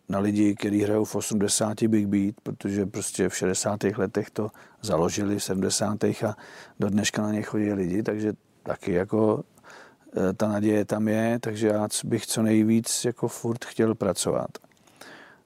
na 0.09 0.19
lidi, 0.19 0.55
kteří 0.55 0.81
hrajou 0.81 1.05
v 1.05 1.15
80 1.15 1.87
Big 1.87 2.07
Beat, 2.07 2.35
protože 2.43 2.85
prostě 2.85 3.29
v 3.29 3.35
60. 3.35 3.83
letech 3.97 4.29
to 4.29 4.51
založili, 4.81 5.39
v 5.39 5.43
70. 5.43 6.03
a 6.03 6.35
do 6.79 6.89
dneška 6.89 7.21
na 7.21 7.31
ně 7.31 7.41
chodí 7.41 7.73
lidi, 7.73 8.03
takže 8.03 8.33
taky 8.63 8.91
jako 8.91 9.43
eh, 10.17 10.33
ta 10.33 10.47
naděje 10.47 10.85
tam 10.85 11.07
je, 11.07 11.39
takže 11.39 11.67
já 11.67 11.87
bych 12.03 12.27
co 12.27 12.41
nejvíc 12.41 13.05
jako 13.05 13.27
furt 13.27 13.65
chtěl 13.65 13.95
pracovat. 13.95 14.64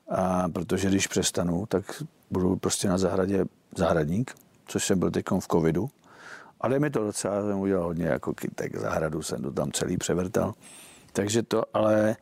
A 0.10 0.50
protože 0.50 0.88
když 0.88 1.08
přestanu, 1.08 1.66
tak 1.66 2.04
budu 2.32 2.56
prostě 2.56 2.88
na 2.90 2.98
zahradě 2.98 3.46
zahradník, 3.78 4.36
což 4.66 4.86
jsem 4.86 5.00
byl 5.00 5.12
teď 5.12 5.26
v 5.40 5.48
covidu. 5.48 5.90
Ale 6.62 6.80
mi 6.80 6.90
to 6.90 7.04
docela, 7.04 7.42
jsem 7.42 7.60
udělal 7.60 7.84
hodně 7.84 8.06
jako 8.06 8.34
kytek 8.34 8.80
zahradu, 8.80 9.22
jsem 9.22 9.42
to 9.42 9.52
tam 9.52 9.72
celý 9.72 9.98
převrtal. 9.98 10.54
Takže 11.14 11.44
to, 11.44 11.64
ale 11.74 12.16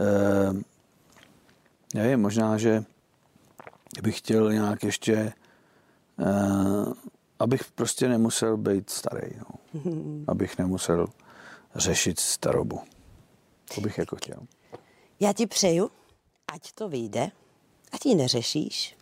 eh, 0.00 0.52
nevím, 1.94 2.20
možná, 2.20 2.58
že 2.58 2.84
bych 4.02 4.18
chtěl 4.18 4.52
nějak 4.52 4.84
ještě, 4.84 5.32
eh, 6.18 6.24
abych 7.38 7.64
prostě 7.74 8.08
nemusel 8.08 8.56
být 8.56 8.90
starý, 8.90 9.30
no. 9.38 9.82
abych 10.26 10.58
nemusel 10.58 11.06
řešit 11.74 12.20
starobu. 12.20 12.80
To 13.74 13.80
bych 13.80 13.98
jako 13.98 14.16
chtěl. 14.16 14.38
Já 15.20 15.32
ti 15.32 15.46
přeju, 15.46 15.90
ať 16.52 16.72
to 16.72 16.88
vyjde, 16.88 17.30
ať 17.92 18.06
ji 18.06 18.14
neřešíš. 18.14 18.96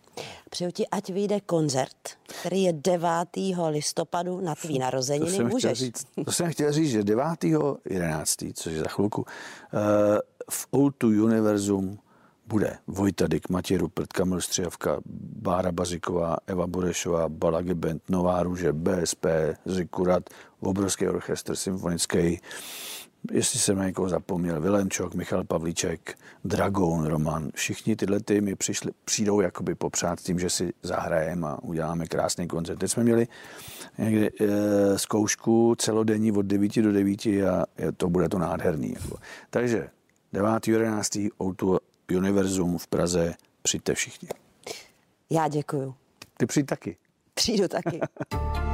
Přeju 0.50 0.70
ti, 0.70 0.88
ať 0.88 1.10
vyjde 1.10 1.40
koncert, 1.40 1.96
který 2.40 2.62
je 2.62 2.72
9. 2.72 3.08
listopadu 3.68 4.40
na 4.40 4.54
tvý 4.54 4.78
narozeniny. 4.78 5.30
To 5.30 5.36
jsem 5.36 5.48
Můžeš. 5.48 5.78
Říct, 5.78 6.06
to 6.24 6.32
jsem 6.32 6.52
chtěl 6.52 6.72
říct, 6.72 6.90
že 6.90 7.04
9. 7.04 7.24
11. 7.84 8.36
což 8.54 8.72
je 8.72 8.78
za 8.78 8.88
chvilku, 8.88 9.24
eh, 9.74 10.18
v 10.50 10.66
O2 10.72 11.24
Univerzum 11.24 11.98
bude 12.46 12.78
Vojta 12.86 13.26
Dyk, 13.26 13.48
Matěj 13.48 13.76
Rupert, 13.76 14.12
Kamil 14.12 14.40
Střijavka, 14.40 15.00
Bára 15.42 15.72
Baziková, 15.72 16.36
Eva 16.46 16.66
Burešová, 16.66 17.28
Balagi 17.28 17.74
Band, 17.74 18.02
Nová 18.08 18.42
Růže, 18.42 18.72
BSP, 18.72 19.26
Zikurat, 19.64 20.30
obrovský 20.60 21.08
orchestr 21.08 21.56
symfonický, 21.56 22.40
jestli 23.30 23.58
jsem 23.58 23.78
na 23.78 23.86
někoho 23.86 24.08
zapomněl, 24.08 24.60
Vilemčok, 24.60 25.14
Michal 25.14 25.44
Pavlíček, 25.44 26.18
Dragon, 26.44 27.06
Roman, 27.06 27.50
všichni 27.54 27.96
tyhle 27.96 28.20
ty 28.20 28.40
mi 28.40 28.54
přišli, 28.54 28.90
přijdou 29.04 29.40
jakoby 29.40 29.74
popřát 29.74 30.20
tím, 30.20 30.38
že 30.38 30.50
si 30.50 30.72
zahrajeme 30.82 31.48
a 31.48 31.62
uděláme 31.62 32.06
krásný 32.06 32.48
koncert. 32.48 32.78
Teď 32.78 32.90
jsme 32.90 33.02
měli 33.02 33.28
někde 33.98 34.30
e, 34.40 34.98
zkoušku 34.98 35.74
celodenní 35.78 36.32
od 36.32 36.46
9 36.46 36.82
do 36.82 36.92
9 36.92 37.26
a 37.26 37.66
je, 37.78 37.92
to 37.96 38.08
bude 38.08 38.28
to 38.28 38.38
nádherný. 38.38 38.94
Jako. 39.02 39.16
Takže 39.50 39.88
9. 40.32 40.68
11. 40.68 41.18
Outu 41.42 41.78
Univerzum 42.16 42.78
v 42.78 42.86
Praze, 42.86 43.34
přijďte 43.62 43.94
všichni. 43.94 44.28
Já 45.30 45.48
děkuju. 45.48 45.94
Ty 46.36 46.46
přijď 46.46 46.66
taky. 46.66 46.96
Přijdu 47.34 47.68
taky. 47.68 48.00